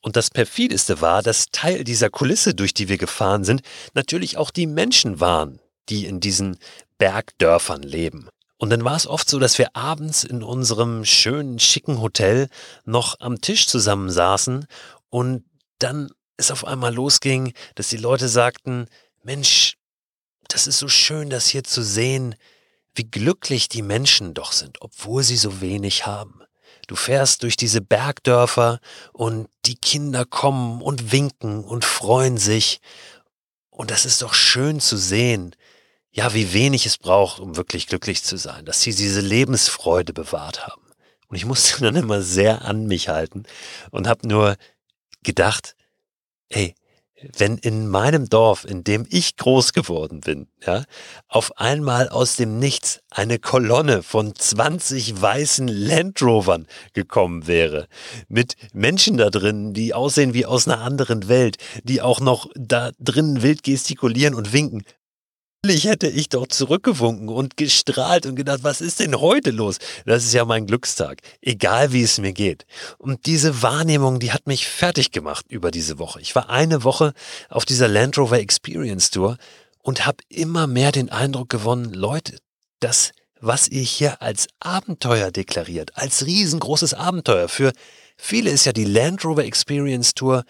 Und 0.00 0.16
das 0.16 0.30
perfideste 0.30 1.00
war, 1.00 1.22
dass 1.22 1.46
Teil 1.52 1.84
dieser 1.84 2.10
Kulisse, 2.10 2.54
durch 2.54 2.72
die 2.72 2.88
wir 2.88 2.98
gefahren 2.98 3.44
sind, 3.44 3.62
natürlich 3.94 4.36
auch 4.36 4.50
die 4.50 4.66
Menschen 4.66 5.20
waren, 5.20 5.60
die 5.88 6.06
in 6.06 6.20
diesen 6.20 6.58
Bergdörfern 6.98 7.82
leben. 7.82 8.28
Und 8.56 8.70
dann 8.70 8.84
war 8.84 8.96
es 8.96 9.06
oft 9.06 9.28
so, 9.28 9.38
dass 9.38 9.58
wir 9.58 9.74
abends 9.74 10.22
in 10.22 10.42
unserem 10.42 11.04
schönen, 11.04 11.58
schicken 11.58 12.00
Hotel 12.00 12.48
noch 12.84 13.18
am 13.20 13.40
Tisch 13.40 13.66
zusammensaßen 13.66 14.66
und 15.08 15.44
dann 15.78 16.10
es 16.36 16.50
auf 16.50 16.66
einmal 16.66 16.94
losging, 16.94 17.52
dass 17.74 17.88
die 17.88 17.96
Leute 17.96 18.28
sagten, 18.28 18.86
Mensch, 19.22 19.76
das 20.48 20.66
ist 20.66 20.78
so 20.78 20.88
schön, 20.88 21.30
das 21.30 21.48
hier 21.48 21.64
zu 21.64 21.82
sehen, 21.82 22.34
wie 22.94 23.04
glücklich 23.04 23.68
die 23.68 23.82
Menschen 23.82 24.34
doch 24.34 24.52
sind, 24.52 24.80
obwohl 24.80 25.22
sie 25.22 25.36
so 25.36 25.60
wenig 25.60 26.06
haben. 26.06 26.42
Du 26.90 26.96
fährst 26.96 27.44
durch 27.44 27.56
diese 27.56 27.80
Bergdörfer 27.80 28.80
und 29.12 29.48
die 29.64 29.76
Kinder 29.76 30.24
kommen 30.24 30.82
und 30.82 31.12
winken 31.12 31.62
und 31.62 31.84
freuen 31.84 32.36
sich. 32.36 32.80
Und 33.70 33.92
das 33.92 34.04
ist 34.04 34.22
doch 34.22 34.34
schön 34.34 34.80
zu 34.80 34.96
sehen, 34.96 35.54
ja, 36.10 36.34
wie 36.34 36.52
wenig 36.52 36.86
es 36.86 36.98
braucht, 36.98 37.38
um 37.38 37.56
wirklich 37.56 37.86
glücklich 37.86 38.24
zu 38.24 38.36
sein, 38.36 38.64
dass 38.64 38.82
sie 38.82 38.92
diese 38.92 39.20
Lebensfreude 39.20 40.12
bewahrt 40.12 40.66
haben. 40.66 40.82
Und 41.28 41.36
ich 41.36 41.44
musste 41.44 41.80
dann 41.84 41.94
immer 41.94 42.22
sehr 42.22 42.62
an 42.64 42.86
mich 42.86 43.08
halten 43.08 43.44
und 43.92 44.08
habe 44.08 44.26
nur 44.26 44.56
gedacht, 45.22 45.76
ey, 46.48 46.74
wenn 47.36 47.58
in 47.58 47.88
meinem 47.88 48.28
Dorf, 48.28 48.64
in 48.64 48.84
dem 48.84 49.06
ich 49.10 49.36
groß 49.36 49.72
geworden 49.72 50.20
bin, 50.20 50.46
ja, 50.64 50.84
auf 51.28 51.58
einmal 51.58 52.08
aus 52.08 52.36
dem 52.36 52.58
Nichts 52.58 53.00
eine 53.10 53.38
Kolonne 53.38 54.02
von 54.02 54.34
20 54.34 55.20
weißen 55.20 55.68
Land 55.68 56.22
Rovern 56.22 56.66
gekommen 56.92 57.46
wäre, 57.46 57.88
mit 58.28 58.54
Menschen 58.72 59.16
da 59.16 59.30
drin, 59.30 59.74
die 59.74 59.94
aussehen 59.94 60.34
wie 60.34 60.46
aus 60.46 60.66
einer 60.66 60.80
anderen 60.80 61.28
Welt, 61.28 61.56
die 61.84 62.02
auch 62.02 62.20
noch 62.20 62.48
da 62.54 62.90
drinnen 62.98 63.42
wild 63.42 63.62
gestikulieren 63.62 64.34
und 64.34 64.52
winken, 64.52 64.84
Natürlich 65.62 65.84
hätte 65.84 66.08
ich 66.08 66.30
doch 66.30 66.46
zurückgewunken 66.46 67.28
und 67.28 67.58
gestrahlt 67.58 68.24
und 68.24 68.34
gedacht, 68.34 68.60
was 68.62 68.80
ist 68.80 68.98
denn 68.98 69.20
heute 69.20 69.50
los? 69.50 69.76
Das 70.06 70.24
ist 70.24 70.32
ja 70.32 70.46
mein 70.46 70.66
Glückstag, 70.66 71.20
egal 71.42 71.92
wie 71.92 72.02
es 72.02 72.16
mir 72.16 72.32
geht. 72.32 72.64
Und 72.96 73.26
diese 73.26 73.62
Wahrnehmung, 73.62 74.20
die 74.20 74.32
hat 74.32 74.46
mich 74.46 74.66
fertig 74.66 75.12
gemacht 75.12 75.44
über 75.50 75.70
diese 75.70 75.98
Woche. 75.98 76.18
Ich 76.22 76.34
war 76.34 76.48
eine 76.48 76.82
Woche 76.82 77.12
auf 77.50 77.66
dieser 77.66 77.88
Land 77.88 78.16
Rover 78.16 78.38
Experience 78.38 79.10
Tour 79.10 79.36
und 79.82 80.06
habe 80.06 80.24
immer 80.30 80.66
mehr 80.66 80.92
den 80.92 81.10
Eindruck 81.10 81.50
gewonnen, 81.50 81.92
Leute, 81.92 82.38
das, 82.78 83.12
was 83.38 83.68
ihr 83.68 83.82
hier 83.82 84.22
als 84.22 84.46
Abenteuer 84.60 85.30
deklariert, 85.30 85.90
als 85.94 86.24
riesengroßes 86.24 86.94
Abenteuer, 86.94 87.50
für 87.50 87.72
viele 88.16 88.48
ist 88.48 88.64
ja 88.64 88.72
die 88.72 88.86
Land 88.86 89.26
Rover 89.26 89.44
Experience 89.44 90.14
Tour 90.14 90.44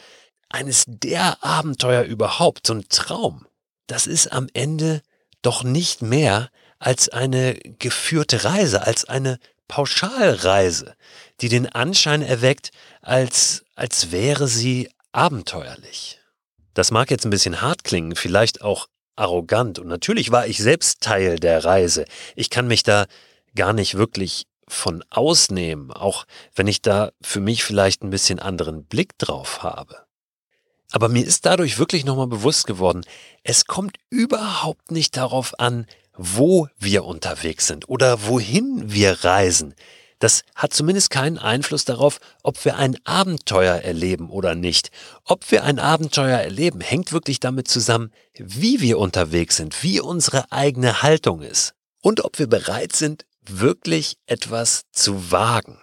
eines 0.48 0.84
der 0.86 1.42
Abenteuer 1.44 2.04
überhaupt, 2.04 2.68
so 2.68 2.74
ein 2.74 2.84
Traum 2.88 3.44
das 3.90 4.06
ist 4.06 4.28
am 4.32 4.48
Ende 4.52 5.02
doch 5.42 5.64
nicht 5.64 6.02
mehr 6.02 6.50
als 6.78 7.08
eine 7.08 7.54
geführte 7.54 8.44
Reise, 8.44 8.86
als 8.86 9.04
eine 9.04 9.38
Pauschalreise, 9.68 10.94
die 11.40 11.48
den 11.48 11.68
Anschein 11.68 12.22
erweckt, 12.22 12.70
als, 13.02 13.64
als 13.74 14.10
wäre 14.10 14.48
sie 14.48 14.90
abenteuerlich. 15.12 16.20
Das 16.74 16.90
mag 16.90 17.10
jetzt 17.10 17.24
ein 17.24 17.30
bisschen 17.30 17.60
hart 17.60 17.84
klingen, 17.84 18.16
vielleicht 18.16 18.62
auch 18.62 18.88
arrogant, 19.16 19.78
und 19.78 19.88
natürlich 19.88 20.30
war 20.30 20.46
ich 20.46 20.58
selbst 20.58 21.02
Teil 21.02 21.38
der 21.38 21.64
Reise. 21.64 22.04
Ich 22.36 22.48
kann 22.48 22.66
mich 22.66 22.82
da 22.82 23.06
gar 23.54 23.72
nicht 23.72 23.96
wirklich 23.96 24.46
von 24.66 25.04
ausnehmen, 25.10 25.90
auch 25.90 26.24
wenn 26.54 26.68
ich 26.68 26.80
da 26.80 27.10
für 27.20 27.40
mich 27.40 27.64
vielleicht 27.64 28.02
ein 28.02 28.10
bisschen 28.10 28.38
anderen 28.38 28.84
Blick 28.84 29.18
drauf 29.18 29.62
habe. 29.62 30.06
Aber 30.90 31.08
mir 31.08 31.24
ist 31.24 31.46
dadurch 31.46 31.78
wirklich 31.78 32.04
nochmal 32.04 32.26
bewusst 32.26 32.66
geworden, 32.66 33.04
es 33.42 33.66
kommt 33.66 33.96
überhaupt 34.10 34.90
nicht 34.90 35.16
darauf 35.16 35.58
an, 35.58 35.86
wo 36.16 36.68
wir 36.78 37.04
unterwegs 37.04 37.66
sind 37.66 37.88
oder 37.88 38.26
wohin 38.26 38.92
wir 38.92 39.24
reisen. 39.24 39.74
Das 40.18 40.42
hat 40.54 40.74
zumindest 40.74 41.08
keinen 41.08 41.38
Einfluss 41.38 41.86
darauf, 41.86 42.20
ob 42.42 42.62
wir 42.66 42.76
ein 42.76 42.98
Abenteuer 43.04 43.76
erleben 43.76 44.28
oder 44.28 44.54
nicht. 44.54 44.90
Ob 45.24 45.50
wir 45.50 45.64
ein 45.64 45.78
Abenteuer 45.78 46.38
erleben, 46.38 46.82
hängt 46.82 47.12
wirklich 47.12 47.40
damit 47.40 47.68
zusammen, 47.68 48.12
wie 48.34 48.82
wir 48.82 48.98
unterwegs 48.98 49.56
sind, 49.56 49.82
wie 49.82 49.98
unsere 49.98 50.52
eigene 50.52 51.02
Haltung 51.02 51.40
ist 51.40 51.72
und 52.02 52.22
ob 52.22 52.38
wir 52.38 52.48
bereit 52.48 52.94
sind, 52.94 53.24
wirklich 53.46 54.18
etwas 54.26 54.82
zu 54.92 55.32
wagen. 55.32 55.78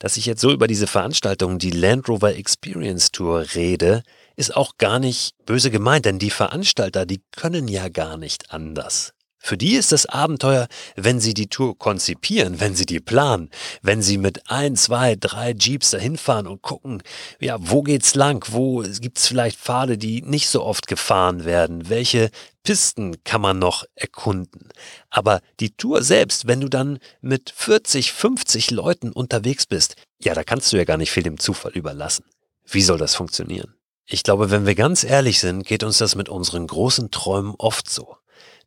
Dass 0.00 0.16
ich 0.16 0.26
jetzt 0.26 0.40
so 0.40 0.52
über 0.52 0.66
diese 0.66 0.88
Veranstaltung, 0.88 1.58
die 1.58 1.70
Land 1.70 2.08
Rover 2.08 2.34
Experience 2.34 3.12
Tour 3.12 3.46
rede, 3.54 4.02
ist 4.36 4.54
auch 4.54 4.78
gar 4.78 4.98
nicht 4.98 5.34
böse 5.44 5.70
gemeint, 5.70 6.04
denn 6.04 6.18
die 6.18 6.30
Veranstalter, 6.30 7.06
die 7.06 7.22
können 7.32 7.68
ja 7.68 7.88
gar 7.88 8.16
nicht 8.16 8.52
anders. 8.52 9.12
Für 9.46 9.56
die 9.56 9.76
ist 9.76 9.92
das 9.92 10.06
Abenteuer, 10.06 10.66
wenn 10.96 11.20
sie 11.20 11.32
die 11.32 11.46
Tour 11.46 11.78
konzipieren, 11.78 12.58
wenn 12.58 12.74
sie 12.74 12.84
die 12.84 12.98
planen, 12.98 13.50
wenn 13.80 14.02
sie 14.02 14.18
mit 14.18 14.50
ein, 14.50 14.74
zwei, 14.74 15.14
drei 15.14 15.52
Jeeps 15.52 15.92
dahin 15.92 16.16
fahren 16.16 16.48
und 16.48 16.62
gucken, 16.62 17.00
ja, 17.38 17.56
wo 17.60 17.82
geht's 17.82 18.16
lang, 18.16 18.44
wo 18.50 18.82
gibt's 18.82 19.28
vielleicht 19.28 19.60
Pfade, 19.60 19.98
die 19.98 20.22
nicht 20.22 20.48
so 20.48 20.64
oft 20.64 20.88
gefahren 20.88 21.44
werden, 21.44 21.88
welche 21.88 22.30
Pisten 22.64 23.22
kann 23.22 23.40
man 23.40 23.60
noch 23.60 23.84
erkunden. 23.94 24.70
Aber 25.10 25.40
die 25.60 25.76
Tour 25.76 26.02
selbst, 26.02 26.48
wenn 26.48 26.60
du 26.60 26.68
dann 26.68 26.98
mit 27.20 27.52
40, 27.54 28.12
50 28.12 28.72
Leuten 28.72 29.12
unterwegs 29.12 29.66
bist, 29.66 29.94
ja, 30.20 30.34
da 30.34 30.42
kannst 30.42 30.72
du 30.72 30.76
ja 30.76 30.82
gar 30.82 30.96
nicht 30.96 31.12
viel 31.12 31.22
dem 31.22 31.38
Zufall 31.38 31.70
überlassen. 31.70 32.24
Wie 32.64 32.82
soll 32.82 32.98
das 32.98 33.14
funktionieren? 33.14 33.76
Ich 34.08 34.22
glaube, 34.22 34.52
wenn 34.52 34.66
wir 34.66 34.76
ganz 34.76 35.02
ehrlich 35.02 35.40
sind, 35.40 35.66
geht 35.66 35.82
uns 35.82 35.98
das 35.98 36.14
mit 36.14 36.28
unseren 36.28 36.68
großen 36.68 37.10
Träumen 37.10 37.56
oft 37.58 37.90
so, 37.90 38.16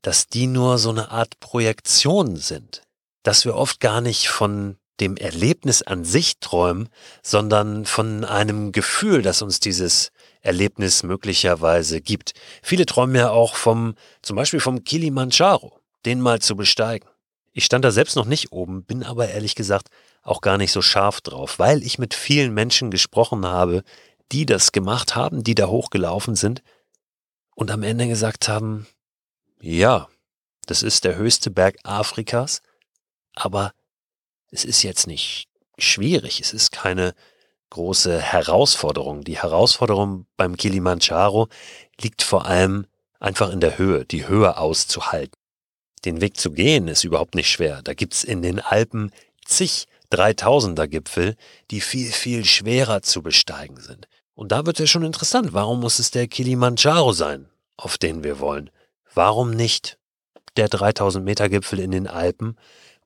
dass 0.02 0.28
die 0.28 0.48
nur 0.48 0.78
so 0.78 0.90
eine 0.90 1.12
Art 1.12 1.40
Projektion 1.40 2.36
sind, 2.36 2.82
dass 3.24 3.46
wir 3.46 3.56
oft 3.56 3.80
gar 3.80 4.02
nicht 4.02 4.28
von 4.28 4.76
dem 5.00 5.16
Erlebnis 5.16 5.82
an 5.82 6.04
sich 6.04 6.40
träumen, 6.40 6.90
sondern 7.24 7.86
von 7.86 8.26
einem 8.26 8.74
Gefühl, 8.74 9.22
das 9.22 9.42
uns 9.42 9.62
dieses 9.62 10.12
Erlebnis 10.42 11.04
möglicherweise 11.04 12.02
gibt. 12.02 12.34
Viele 12.62 12.86
träumen 12.86 13.16
ja 13.16 13.30
auch 13.30 13.56
vom, 13.56 13.96
zum 14.22 14.36
Beispiel 14.36 14.60
vom 14.60 14.84
Kilimanjaro, 14.84 15.80
den 16.06 16.20
mal 16.20 16.42
zu 16.42 16.58
besteigen. 16.58 17.08
Ich 17.54 17.64
stand 17.64 17.86
da 17.86 17.92
selbst 17.92 18.18
noch 18.18 18.26
nicht 18.26 18.52
oben, 18.52 18.84
bin 18.84 19.04
aber 19.04 19.30
ehrlich 19.30 19.56
gesagt 19.56 19.88
auch 20.22 20.42
gar 20.42 20.58
nicht 20.58 20.72
so 20.72 20.82
scharf 20.82 21.22
drauf, 21.22 21.60
weil 21.60 21.82
ich 21.84 21.98
mit 21.98 22.14
vielen 22.14 22.54
Menschen 22.54 22.92
gesprochen 22.92 23.46
habe, 23.46 23.84
die 24.32 24.46
das 24.46 24.72
gemacht 24.72 25.16
haben, 25.16 25.44
die 25.44 25.56
da 25.56 25.68
hochgelaufen 25.68 26.36
sind 26.36 26.62
und 27.56 27.72
am 27.72 27.84
Ende 27.84 28.08
gesagt 28.08 28.48
haben, 28.48 28.88
ja, 29.60 30.08
das 30.66 30.84
ist 30.84 31.04
der 31.04 31.16
höchste 31.16 31.52
Berg 31.52 31.78
Afrikas, 31.84 32.62
aber 33.34 33.74
es 34.52 34.66
ist 34.66 34.84
jetzt 34.84 35.08
nicht 35.08 35.48
schwierig, 35.78 36.40
es 36.42 36.54
ist 36.54 36.72
keine 36.72 37.14
große 37.70 38.20
Herausforderung. 38.20 39.24
Die 39.24 39.38
Herausforderung 39.38 40.26
beim 40.38 40.58
Kilimanjaro 40.58 41.48
liegt 42.02 42.24
vor 42.24 42.46
allem 42.46 42.88
einfach 43.20 43.52
in 43.52 43.60
der 43.60 43.78
Höhe, 43.78 44.06
die 44.06 44.28
Höhe 44.28 44.58
auszuhalten. 44.58 45.34
Den 46.06 46.22
Weg 46.22 46.38
zu 46.38 46.52
gehen 46.52 46.88
ist 46.88 47.04
überhaupt 47.04 47.36
nicht 47.36 47.50
schwer. 47.50 47.82
Da 47.84 47.94
gibt's 47.94 48.24
in 48.24 48.42
den 48.42 48.60
Alpen 48.60 49.12
zig 49.46 49.86
3000er 50.12 50.88
Gipfel, 50.88 51.36
die 51.72 51.82
viel, 51.82 52.12
viel 52.12 52.46
schwerer 52.46 53.02
zu 53.02 53.22
besteigen 53.22 53.80
sind. 53.80 54.08
Und 54.40 54.54
da 54.54 54.66
wird 54.66 54.80
es 54.80 54.90
schon 54.90 55.04
interessant. 55.04 55.52
Warum 55.52 55.82
muss 55.82 56.00
es 56.00 56.12
der 56.12 56.30
Kilimanjaro 56.30 57.12
sein, 57.12 57.50
auf 57.76 57.98
den 57.98 58.24
wir 58.24 58.40
wollen? 58.40 58.70
Warum 59.14 59.52
nicht 59.52 59.98
der 60.56 60.70
3000 60.70 61.26
Meter 61.26 61.50
Gipfel 61.50 61.78
in 61.80 61.92
den 61.92 62.08
Alpen 62.08 62.56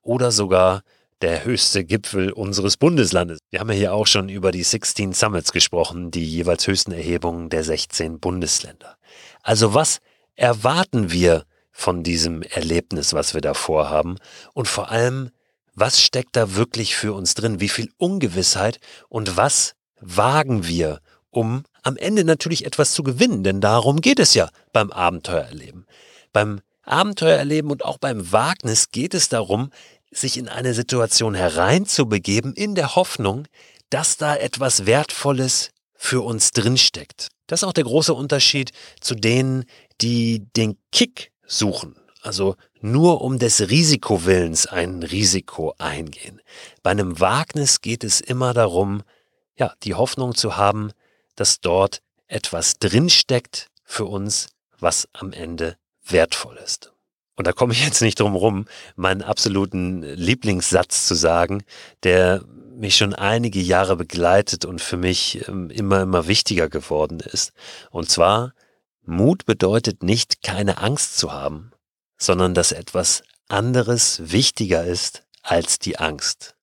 oder 0.04 0.30
sogar 0.30 0.84
der 1.24 1.44
höchste 1.44 1.86
Gipfel 1.86 2.32
unseres 2.32 2.78
Bundeslandes? 2.78 3.40
Wir 3.50 3.62
haben 3.62 3.72
ja 3.72 3.76
hier 3.76 3.94
auch 3.96 4.06
schon 4.06 4.30
über 4.30 4.52
die 4.52 4.62
16 4.62 5.14
Summits 5.14 5.52
gesprochen, 5.52 6.12
die 6.12 6.24
jeweils 6.24 6.68
höchsten 6.68 6.92
Erhebungen 6.92 7.50
der 7.50 7.64
16 7.64 8.20
Bundesländer. 8.20 8.98
Also 9.42 9.74
was 9.74 10.02
erwarten 10.36 11.12
wir 11.12 11.46
von 11.72 12.04
diesem 12.04 12.44
Erlebnis, 12.44 13.12
was 13.12 13.34
wir 13.34 13.42
da 13.42 13.56
vorhaben? 13.56 14.18
Und 14.54 14.68
vor 14.68 14.92
allem, 14.92 15.32
was 15.74 16.00
steckt 16.00 16.36
da 16.36 16.54
wirklich 16.54 16.96
für 16.96 17.14
uns 17.14 17.34
drin? 17.34 17.60
Wie 17.60 17.70
viel 17.70 17.90
Ungewissheit 17.98 18.80
und 19.10 19.36
was 19.36 19.74
wagen 20.00 20.68
wir, 20.68 21.00
um 21.34 21.64
am 21.82 21.98
Ende 21.98 22.24
natürlich 22.24 22.66
etwas 22.66 22.94
zu 22.94 23.04
gewinnen, 23.04 23.44
denn 23.44 23.60
darum 23.60 24.02
geht 24.02 24.20
es 24.20 24.34
ja 24.34 24.50
beim 24.72 24.92
Abenteuererleben. 24.92 25.86
Beim 26.32 26.62
Abenteuererleben 26.84 27.72
und 27.72 27.84
auch 27.86 27.98
beim 27.98 28.32
Wagnis 28.32 28.92
geht 28.92 29.14
es 29.14 29.30
darum, 29.30 29.70
sich 30.12 30.38
in 30.38 30.48
eine 30.48 30.74
Situation 30.74 31.34
hereinzubegeben, 31.34 32.54
in 32.54 32.76
der 32.76 32.96
Hoffnung, 32.96 33.48
dass 33.90 34.18
da 34.18 34.36
etwas 34.36 34.86
Wertvolles 34.86 35.72
für 35.96 36.22
uns 36.22 36.52
drinsteckt. 36.52 37.30
Das 37.48 37.62
ist 37.62 37.68
auch 37.68 37.74
der 37.74 37.84
große 37.84 38.14
Unterschied 38.14 38.72
zu 39.02 39.16
denen, 39.16 39.66
die 40.02 40.48
den 40.56 40.78
Kick 40.92 41.32
suchen, 41.46 41.96
also 42.22 42.56
nur 42.82 43.22
um 43.22 43.40
des 43.40 43.70
Risikowillens 43.70 44.66
ein 44.66 45.04
Risiko 45.04 45.74
eingehen. 45.78 46.42
Bei 46.84 46.92
einem 46.92 47.20
Wagnis 47.20 47.82
geht 47.82 48.04
es 48.04 48.22
immer 48.22 48.54
darum, 48.54 49.04
ja, 49.58 49.74
die 49.84 49.94
Hoffnung 49.94 50.36
zu 50.36 50.58
haben, 50.58 50.92
dass 51.36 51.60
dort 51.60 52.02
etwas 52.28 52.80
drinsteckt 52.80 53.70
für 53.84 54.06
uns, 54.06 54.48
was 54.80 55.08
am 55.14 55.34
Ende 55.34 55.78
wertvoll 56.06 56.58
ist. 56.58 56.92
Und 57.36 57.48
da 57.48 57.52
komme 57.52 57.74
ich 57.74 57.84
jetzt 57.84 58.02
nicht 58.02 58.20
drum 58.20 58.36
rum, 58.36 58.66
meinen 58.96 59.22
absoluten 59.22 60.04
Lieblingssatz 60.04 61.08
zu 61.08 61.16
sagen, 61.16 61.64
der 62.04 62.44
mich 62.76 62.96
schon 62.98 63.14
einige 63.14 63.60
Jahre 63.60 63.96
begleitet 63.96 64.66
und 64.66 64.82
für 64.82 64.98
mich 64.98 65.48
ähm, 65.48 65.70
immer, 65.70 66.02
immer 66.02 66.28
wichtiger 66.28 66.70
geworden 66.70 67.20
ist. 67.20 67.54
Und 67.92 68.10
zwar, 68.10 68.54
Mut 69.06 69.46
bedeutet 69.46 70.04
nicht, 70.04 70.42
keine 70.42 70.80
Angst 70.80 71.18
zu 71.18 71.32
haben, 71.32 71.72
sondern 72.18 72.54
dass 72.54 72.72
etwas 72.72 73.24
anderes 73.48 74.32
wichtiger 74.32 74.84
ist 74.86 75.24
als 75.42 75.80
die 75.80 76.00
Angst. 76.00 76.56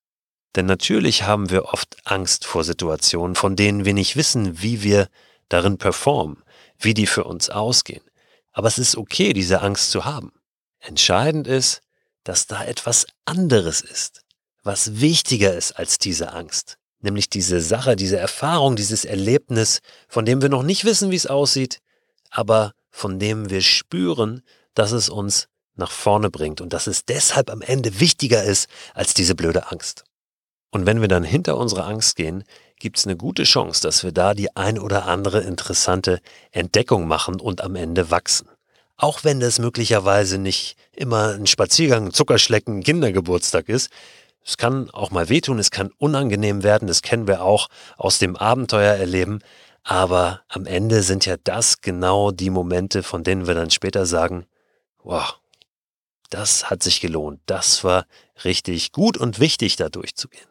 Denn 0.55 0.65
natürlich 0.65 1.23
haben 1.23 1.49
wir 1.49 1.65
oft 1.65 1.97
Angst 2.03 2.45
vor 2.45 2.63
Situationen, 2.63 3.35
von 3.35 3.55
denen 3.55 3.85
wir 3.85 3.93
nicht 3.93 4.15
wissen, 4.15 4.61
wie 4.61 4.83
wir 4.83 5.07
darin 5.49 5.77
performen, 5.77 6.43
wie 6.77 6.93
die 6.93 7.07
für 7.07 7.23
uns 7.23 7.49
ausgehen. 7.49 8.03
Aber 8.51 8.67
es 8.67 8.77
ist 8.77 8.97
okay, 8.97 9.33
diese 9.33 9.61
Angst 9.61 9.91
zu 9.91 10.03
haben. 10.03 10.33
Entscheidend 10.79 11.47
ist, 11.47 11.81
dass 12.23 12.47
da 12.47 12.63
etwas 12.65 13.07
anderes 13.25 13.81
ist, 13.81 14.21
was 14.63 14.99
wichtiger 14.99 15.53
ist 15.55 15.73
als 15.73 15.97
diese 15.99 16.33
Angst. 16.33 16.77
Nämlich 16.99 17.29
diese 17.29 17.61
Sache, 17.61 17.95
diese 17.95 18.17
Erfahrung, 18.17 18.75
dieses 18.75 19.05
Erlebnis, 19.05 19.79
von 20.07 20.25
dem 20.25 20.41
wir 20.41 20.49
noch 20.49 20.63
nicht 20.63 20.85
wissen, 20.85 21.09
wie 21.11 21.15
es 21.15 21.27
aussieht, 21.27 21.79
aber 22.29 22.73
von 22.91 23.17
dem 23.17 23.49
wir 23.49 23.61
spüren, 23.61 24.43
dass 24.75 24.91
es 24.91 25.09
uns 25.09 25.47
nach 25.75 25.91
vorne 25.91 26.29
bringt 26.29 26.61
und 26.61 26.73
dass 26.73 26.87
es 26.87 27.05
deshalb 27.05 27.49
am 27.49 27.61
Ende 27.61 27.99
wichtiger 27.99 28.43
ist 28.43 28.69
als 28.93 29.13
diese 29.13 29.33
blöde 29.33 29.71
Angst. 29.71 30.03
Und 30.71 30.85
wenn 30.85 31.01
wir 31.01 31.09
dann 31.09 31.23
hinter 31.23 31.57
unsere 31.57 31.83
Angst 31.83 32.15
gehen, 32.15 32.43
gibt 32.79 32.97
es 32.97 33.05
eine 33.05 33.17
gute 33.17 33.43
Chance, 33.43 33.81
dass 33.81 34.03
wir 34.03 34.11
da 34.11 34.33
die 34.33 34.55
ein 34.55 34.79
oder 34.79 35.05
andere 35.05 35.41
interessante 35.41 36.21
Entdeckung 36.51 37.07
machen 37.07 37.39
und 37.39 37.61
am 37.61 37.75
Ende 37.75 38.09
wachsen. 38.09 38.47
Auch 38.95 39.23
wenn 39.23 39.39
das 39.39 39.59
möglicherweise 39.59 40.37
nicht 40.37 40.77
immer 40.95 41.33
ein 41.33 41.47
Spaziergang, 41.47 42.13
Zuckerschlecken, 42.13 42.83
Kindergeburtstag 42.83 43.67
ist. 43.67 43.89
Es 44.43 44.57
kann 44.57 44.89
auch 44.91 45.11
mal 45.11 45.29
wehtun, 45.29 45.59
es 45.59 45.71
kann 45.71 45.91
unangenehm 45.97 46.63
werden, 46.63 46.87
das 46.87 47.01
kennen 47.01 47.27
wir 47.27 47.43
auch 47.43 47.67
aus 47.97 48.17
dem 48.17 48.35
Abenteuererleben. 48.35 49.43
Aber 49.83 50.41
am 50.47 50.65
Ende 50.65 51.03
sind 51.03 51.25
ja 51.25 51.35
das 51.43 51.81
genau 51.81 52.31
die 52.31 52.49
Momente, 52.49 53.03
von 53.03 53.23
denen 53.23 53.47
wir 53.47 53.55
dann 53.55 53.71
später 53.71 54.05
sagen, 54.05 54.45
wow, 55.03 55.39
das 56.29 56.69
hat 56.69 56.81
sich 56.81 57.01
gelohnt, 57.01 57.41
das 57.45 57.83
war 57.83 58.05
richtig 58.43 58.91
gut 58.91 59.17
und 59.17 59.39
wichtig, 59.39 59.75
da 59.75 59.89
durchzugehen. 59.89 60.50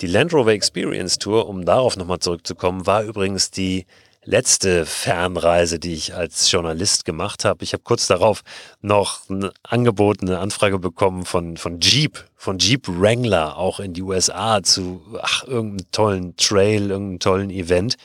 Die 0.00 0.06
Land 0.06 0.32
Rover 0.32 0.52
Experience 0.52 1.18
Tour, 1.18 1.48
um 1.48 1.64
darauf 1.64 1.96
nochmal 1.96 2.20
zurückzukommen, 2.20 2.86
war 2.86 3.02
übrigens 3.02 3.50
die 3.50 3.84
letzte 4.22 4.86
Fernreise, 4.86 5.80
die 5.80 5.94
ich 5.94 6.14
als 6.14 6.48
Journalist 6.52 7.04
gemacht 7.04 7.44
habe. 7.44 7.64
Ich 7.64 7.72
habe 7.72 7.82
kurz 7.82 8.06
darauf 8.06 8.42
noch 8.80 9.28
ein 9.28 9.50
Angebot, 9.64 10.22
eine 10.22 10.38
Anfrage 10.38 10.78
bekommen 10.78 11.24
von, 11.24 11.56
von 11.56 11.80
Jeep, 11.80 12.24
von 12.36 12.58
Jeep 12.58 12.86
Wrangler, 12.86 13.56
auch 13.56 13.80
in 13.80 13.92
die 13.92 14.02
USA 14.02 14.62
zu 14.62 15.02
ach, 15.20 15.42
irgendeinem 15.44 15.90
tollen 15.90 16.36
Trail, 16.36 16.90
irgendeinem 16.90 17.18
tollen 17.18 17.50
Event. 17.50 17.96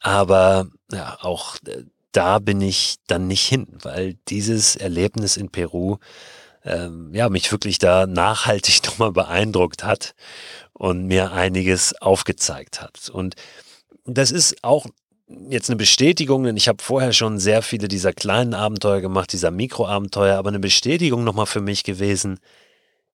Aber 0.00 0.66
ja, 0.92 1.16
auch 1.22 1.56
äh, 1.66 1.84
da 2.12 2.40
bin 2.40 2.60
ich 2.60 2.96
dann 3.06 3.26
nicht 3.26 3.46
hin, 3.46 3.66
weil 3.82 4.16
dieses 4.28 4.76
Erlebnis 4.76 5.38
in 5.38 5.48
Peru 5.48 5.96
ähm, 6.64 7.10
ja, 7.14 7.28
mich 7.28 7.50
wirklich 7.50 7.78
da 7.78 8.06
nachhaltig 8.06 8.82
nochmal 8.86 9.12
beeindruckt 9.12 9.84
hat 9.84 10.14
und 10.72 11.06
mir 11.06 11.32
einiges 11.32 11.94
aufgezeigt 12.00 12.80
hat. 12.80 13.10
Und 13.10 13.34
das 14.04 14.30
ist 14.30 14.62
auch 14.62 14.86
jetzt 15.48 15.70
eine 15.70 15.76
Bestätigung, 15.76 16.44
denn 16.44 16.56
ich 16.56 16.68
habe 16.68 16.82
vorher 16.82 17.12
schon 17.12 17.38
sehr 17.38 17.62
viele 17.62 17.88
dieser 17.88 18.12
kleinen 18.12 18.54
Abenteuer 18.54 19.00
gemacht, 19.00 19.32
dieser 19.32 19.50
Mikroabenteuer, 19.50 20.36
aber 20.36 20.48
eine 20.48 20.60
Bestätigung 20.60 21.24
nochmal 21.24 21.46
für 21.46 21.60
mich 21.60 21.84
gewesen, 21.84 22.38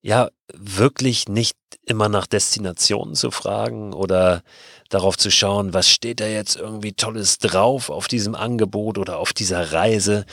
ja, 0.00 0.30
wirklich 0.54 1.28
nicht 1.28 1.56
immer 1.84 2.08
nach 2.08 2.26
Destinationen 2.26 3.14
zu 3.14 3.30
fragen 3.30 3.92
oder 3.92 4.42
darauf 4.88 5.18
zu 5.18 5.30
schauen, 5.30 5.74
was 5.74 5.90
steht 5.90 6.20
da 6.20 6.26
jetzt 6.26 6.56
irgendwie 6.56 6.92
Tolles 6.92 7.38
drauf 7.38 7.90
auf 7.90 8.08
diesem 8.08 8.34
Angebot 8.34 8.98
oder 8.98 9.18
auf 9.18 9.32
dieser 9.32 9.72
Reise, 9.72 10.24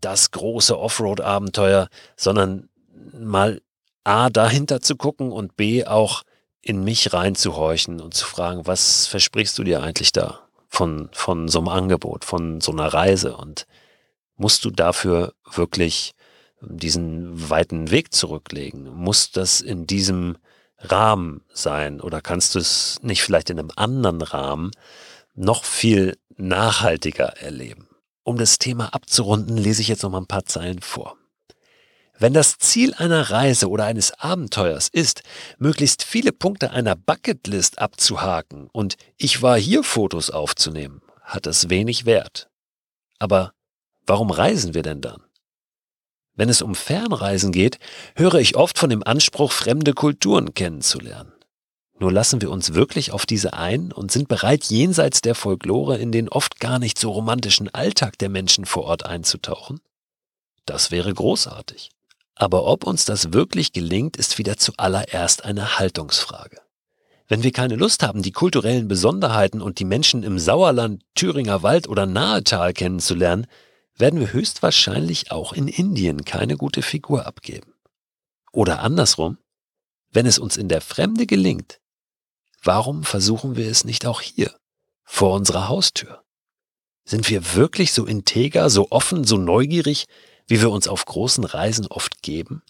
das 0.00 0.30
große 0.30 0.78
Offroad-Abenteuer, 0.78 1.88
sondern 2.16 2.68
mal 3.12 3.60
A 4.04 4.30
dahinter 4.30 4.80
zu 4.80 4.96
gucken 4.96 5.32
und 5.32 5.56
B 5.56 5.84
auch 5.84 6.22
in 6.62 6.84
mich 6.84 7.12
reinzuhorchen 7.12 8.00
und 8.00 8.14
zu 8.14 8.26
fragen, 8.26 8.66
was 8.66 9.06
versprichst 9.06 9.58
du 9.58 9.64
dir 9.64 9.82
eigentlich 9.82 10.12
da 10.12 10.40
von, 10.68 11.08
von 11.12 11.48
so 11.48 11.58
einem 11.58 11.68
Angebot, 11.68 12.24
von 12.24 12.60
so 12.60 12.72
einer 12.72 12.88
Reise 12.88 13.36
und 13.36 13.66
musst 14.36 14.64
du 14.64 14.70
dafür 14.70 15.34
wirklich 15.50 16.14
diesen 16.60 17.50
weiten 17.50 17.90
Weg 17.90 18.12
zurücklegen? 18.12 18.88
Muss 18.94 19.30
das 19.30 19.60
in 19.60 19.86
diesem 19.86 20.38
Rahmen 20.78 21.42
sein 21.52 22.00
oder 22.00 22.20
kannst 22.20 22.54
du 22.54 22.58
es 22.58 23.00
nicht 23.02 23.22
vielleicht 23.22 23.50
in 23.50 23.58
einem 23.58 23.72
anderen 23.76 24.22
Rahmen 24.22 24.70
noch 25.34 25.64
viel 25.64 26.16
nachhaltiger 26.36 27.36
erleben? 27.40 27.87
Um 28.28 28.36
das 28.36 28.58
Thema 28.58 28.92
abzurunden, 28.92 29.56
lese 29.56 29.80
ich 29.80 29.88
jetzt 29.88 30.02
noch 30.02 30.10
mal 30.10 30.18
ein 30.18 30.26
paar 30.26 30.44
Zeilen 30.44 30.82
vor. 30.82 31.16
Wenn 32.18 32.34
das 32.34 32.58
Ziel 32.58 32.92
einer 32.92 33.30
Reise 33.30 33.70
oder 33.70 33.86
eines 33.86 34.12
Abenteuers 34.12 34.88
ist, 34.88 35.22
möglichst 35.56 36.02
viele 36.02 36.32
Punkte 36.32 36.70
einer 36.70 36.94
Bucketlist 36.94 37.78
abzuhaken 37.78 38.68
und 38.70 38.98
ich 39.16 39.40
war 39.40 39.58
hier 39.58 39.82
Fotos 39.82 40.28
aufzunehmen, 40.28 41.00
hat 41.22 41.46
das 41.46 41.70
wenig 41.70 42.04
Wert. 42.04 42.50
Aber 43.18 43.54
warum 44.04 44.30
reisen 44.30 44.74
wir 44.74 44.82
denn 44.82 45.00
dann? 45.00 45.22
Wenn 46.34 46.50
es 46.50 46.60
um 46.60 46.74
Fernreisen 46.74 47.50
geht, 47.50 47.78
höre 48.14 48.34
ich 48.34 48.56
oft 48.56 48.76
von 48.76 48.90
dem 48.90 49.02
Anspruch, 49.02 49.52
fremde 49.52 49.94
Kulturen 49.94 50.52
kennenzulernen. 50.52 51.32
Nur 52.00 52.12
lassen 52.12 52.40
wir 52.40 52.50
uns 52.50 52.74
wirklich 52.74 53.10
auf 53.10 53.26
diese 53.26 53.54
ein 53.54 53.90
und 53.90 54.12
sind 54.12 54.28
bereit, 54.28 54.64
jenseits 54.64 55.20
der 55.20 55.34
Folklore 55.34 55.98
in 55.98 56.12
den 56.12 56.28
oft 56.28 56.60
gar 56.60 56.78
nicht 56.78 56.98
so 56.98 57.10
romantischen 57.10 57.68
Alltag 57.74 58.18
der 58.18 58.28
Menschen 58.28 58.66
vor 58.66 58.84
Ort 58.84 59.04
einzutauchen? 59.04 59.80
Das 60.64 60.90
wäre 60.90 61.12
großartig. 61.12 61.90
Aber 62.36 62.66
ob 62.66 62.84
uns 62.84 63.04
das 63.04 63.32
wirklich 63.32 63.72
gelingt, 63.72 64.16
ist 64.16 64.38
wieder 64.38 64.56
zuallererst 64.56 65.44
eine 65.44 65.80
Haltungsfrage. 65.80 66.60
Wenn 67.26 67.42
wir 67.42 67.50
keine 67.50 67.74
Lust 67.74 68.04
haben, 68.04 68.22
die 68.22 68.30
kulturellen 68.30 68.86
Besonderheiten 68.86 69.60
und 69.60 69.80
die 69.80 69.84
Menschen 69.84 70.22
im 70.22 70.38
Sauerland, 70.38 71.02
Thüringer 71.16 71.64
Wald 71.64 71.88
oder 71.88 72.06
Nahetal 72.06 72.72
kennenzulernen, 72.72 73.46
werden 73.96 74.20
wir 74.20 74.32
höchstwahrscheinlich 74.32 75.32
auch 75.32 75.52
in 75.52 75.66
Indien 75.66 76.24
keine 76.24 76.56
gute 76.56 76.82
Figur 76.82 77.26
abgeben. 77.26 77.74
Oder 78.52 78.80
andersrum, 78.80 79.38
wenn 80.10 80.26
es 80.26 80.38
uns 80.38 80.56
in 80.56 80.68
der 80.68 80.80
Fremde 80.80 81.26
gelingt, 81.26 81.80
warum 82.62 83.04
versuchen 83.04 83.56
wir 83.56 83.70
es 83.70 83.84
nicht 83.84 84.06
auch 84.06 84.20
hier, 84.20 84.54
vor 85.04 85.34
unserer 85.34 85.68
Haustür? 85.68 86.22
Sind 87.04 87.28
wir 87.30 87.54
wirklich 87.54 87.92
so 87.92 88.04
integer, 88.04 88.68
so 88.68 88.88
offen, 88.90 89.24
so 89.24 89.38
neugierig, 89.38 90.06
wie 90.46 90.60
wir 90.60 90.70
uns 90.70 90.88
auf 90.88 91.04
großen 91.04 91.44
Reisen 91.44 91.86
oft 91.86 92.22
geben? 92.22 92.62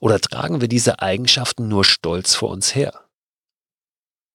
Oder 0.00 0.20
tragen 0.20 0.60
wir 0.60 0.68
diese 0.68 1.00
Eigenschaften 1.00 1.68
nur 1.68 1.84
stolz 1.84 2.34
vor 2.34 2.50
uns 2.50 2.74
her? 2.74 3.04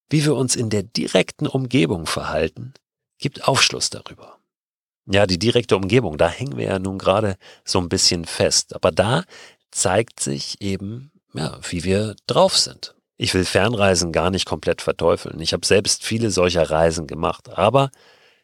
Wie 0.10 0.26
wir 0.26 0.36
uns 0.36 0.56
in 0.56 0.70
der 0.70 0.84
direkten 0.84 1.48
Umgebung 1.48 2.06
verhalten, 2.06 2.74
gibt 3.18 3.48
Aufschluss 3.48 3.90
darüber. 3.90 4.38
Ja, 5.06 5.26
die 5.26 5.40
direkte 5.40 5.76
Umgebung, 5.76 6.18
da 6.18 6.30
hängen 6.30 6.58
wir 6.58 6.66
ja 6.66 6.80
nun 6.80 6.98
gerade 6.98 7.38
so 7.66 7.80
ein 7.80 7.90
bisschen 7.90 8.26
fest. 8.26 8.76
Aber 8.76 8.92
da 8.92 9.24
zeigt 9.72 10.20
sich 10.20 10.62
eben, 10.62 11.12
ja, 11.34 11.58
wie 11.70 11.84
wir 11.84 12.16
drauf 12.28 12.58
sind. 12.58 12.96
Ich 13.22 13.36
will 13.36 13.46
Fernreisen 13.46 14.12
gar 14.12 14.32
nicht 14.32 14.48
komplett 14.48 14.82
verteufeln. 14.82 15.40
Ich 15.42 15.54
habe 15.54 15.64
selbst 15.64 16.04
viele 16.04 16.32
solcher 16.32 16.72
Reisen 16.72 17.06
gemacht. 17.06 17.50
Aber 17.50 17.92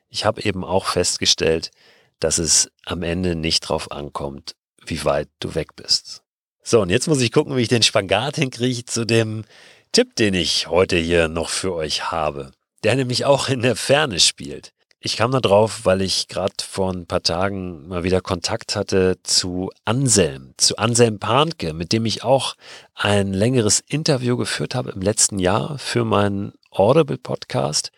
ich 0.08 0.24
habe 0.24 0.44
eben 0.44 0.64
auch 0.64 0.86
festgestellt, 0.86 1.72
dass 2.20 2.38
es 2.38 2.70
am 2.86 3.02
Ende 3.02 3.36
nicht 3.36 3.62
drauf 3.62 3.92
ankommt, 3.92 4.56
wie 4.86 5.04
weit 5.04 5.30
du 5.40 5.56
weg 5.56 5.76
bist. 5.76 6.22
So, 6.62 6.80
und 6.80 6.92
jetzt 6.92 7.08
muss 7.08 7.22
ich 7.22 7.32
gucken, 7.32 7.56
wie 7.56 7.64
ich 7.64 7.70
den 7.70 7.82
Spagat 7.82 8.36
hinkriege 8.36 8.86
zu 8.86 9.04
dem 9.04 9.46
Tipp, 9.94 10.16
den 10.16 10.36
ich 10.36 10.68
heute 10.68 10.98
hier 10.98 11.28
noch 11.28 11.50
für 11.50 11.74
euch 11.74 12.12
habe, 12.12 12.52
der 12.84 12.98
nämlich 12.98 13.26
auch 13.26 13.50
in 13.50 13.64
der 13.64 13.76
Ferne 13.76 14.20
spielt. 14.20 14.74
Ich 15.00 15.16
kam 15.16 15.32
da 15.32 15.40
drauf, 15.40 15.82
weil 15.84 16.02
ich 16.02 16.28
gerade 16.28 16.56
vor 16.60 16.92
ein 16.92 17.06
paar 17.06 17.22
Tagen 17.22 17.88
mal 17.88 18.04
wieder 18.04 18.20
Kontakt 18.20 18.76
hatte 18.76 19.18
zu 19.22 19.70
Anselm, 19.86 20.56
zu 20.58 20.78
Anselm 20.78 21.20
Pahnke, 21.20 21.74
mit 21.74 21.92
dem 21.94 22.06
ich 22.06 22.24
auch 22.24 22.56
ein 22.96 23.32
längeres 23.32 23.80
Interview 23.80 24.38
geführt 24.38 24.74
habe 24.74 24.90
im 24.90 25.02
letzten 25.02 25.38
Jahr 25.38 25.78
für 25.78 26.04
meinen 26.04 26.54
Audible-Podcast. 26.72 27.92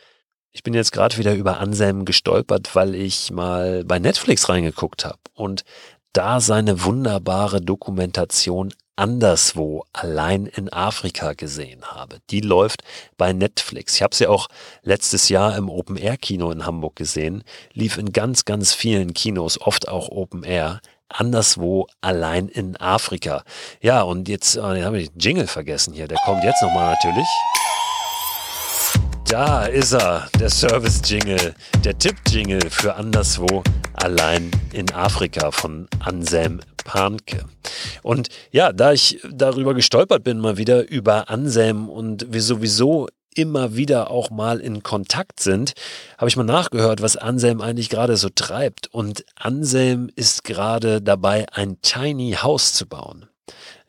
Ich 0.52 0.62
bin 0.62 0.74
jetzt 0.74 0.92
gerade 0.92 1.18
wieder 1.18 1.36
über 1.36 1.60
Anselm 1.60 2.04
gestolpert, 2.04 2.76
weil 2.76 2.94
ich 2.96 3.32
mal 3.32 3.86
bei 3.86 3.98
Netflix 3.98 4.50
reingeguckt 4.50 5.06
habe 5.06 5.20
und 5.34 5.64
da 6.12 6.42
seine 6.42 6.84
wunderbare 6.84 7.62
Dokumentation 7.62 8.74
anderswo 9.00 9.86
allein 9.94 10.46
in 10.46 10.72
Afrika 10.72 11.32
gesehen 11.34 11.84
habe. 11.86 12.18
Die 12.30 12.42
läuft 12.42 12.84
bei 13.18 13.32
Netflix. 13.32 13.96
Ich 13.96 14.02
habe 14.02 14.14
sie 14.14 14.28
auch 14.28 14.50
letztes 14.84 15.30
Jahr 15.30 15.56
im 15.56 15.70
Open 15.70 15.96
Air 15.96 16.18
Kino 16.18 16.52
in 16.52 16.66
Hamburg 16.66 16.98
gesehen, 16.98 17.44
lief 17.74 17.98
in 17.98 18.12
ganz, 18.12 18.44
ganz 18.44 18.74
vielen 18.74 19.14
Kinos, 19.14 19.60
oft 19.62 19.88
auch 19.88 20.10
Open 20.10 20.44
Air. 20.44 20.82
Anderswo 21.08 21.88
allein 22.02 22.50
in 22.50 22.78
Afrika. 22.78 23.44
Ja, 23.82 24.04
und 24.04 24.28
jetzt 24.28 24.58
äh, 24.58 24.84
habe 24.84 25.00
ich 25.00 25.10
den 25.10 25.20
Jingle 25.20 25.48
vergessen 25.48 25.94
hier. 25.94 26.08
Der 26.08 26.20
kommt 26.24 26.44
jetzt 26.44 26.62
nochmal 26.62 26.96
natürlich. 27.02 27.28
Da 29.30 29.66
ist 29.66 29.94
er, 29.94 30.28
der 30.40 30.50
Service-Jingle, 30.50 31.54
der 31.84 31.96
Tipp-Jingle 31.96 32.68
für 32.72 32.96
anderswo 32.96 33.62
allein 33.94 34.50
in 34.74 34.92
Afrika 34.92 35.52
von 35.52 35.88
Anselm 36.00 36.62
Panke. 36.84 37.46
Und 38.02 38.30
ja, 38.50 38.74
da 38.74 38.92
ich 38.92 39.22
darüber 39.32 39.76
gestolpert 39.76 40.24
bin, 40.24 40.40
mal 40.40 40.58
wieder 40.58 40.90
über 40.90 41.30
Anselm 41.30 41.90
und 41.90 42.34
wir 42.34 42.42
sowieso 42.42 43.08
immer 43.36 43.76
wieder 43.76 44.10
auch 44.10 44.32
mal 44.32 44.60
in 44.60 44.82
Kontakt 44.82 45.40
sind, 45.42 45.74
habe 46.18 46.30
ich 46.30 46.36
mal 46.36 46.44
nachgehört, 46.44 47.04
was 47.04 47.16
Anselm 47.16 47.62
eigentlich 47.62 47.90
gerade 47.90 48.18
so 48.18 48.30
treibt. 48.34 48.88
Und 48.88 49.26
Anselm 49.36 50.10
ist 50.16 50.44
gerade 50.44 51.04
dabei, 51.04 51.46
ein 51.54 51.80
Tiny 51.84 52.32
House 52.42 52.74
zu 52.74 52.88
bauen 52.88 53.29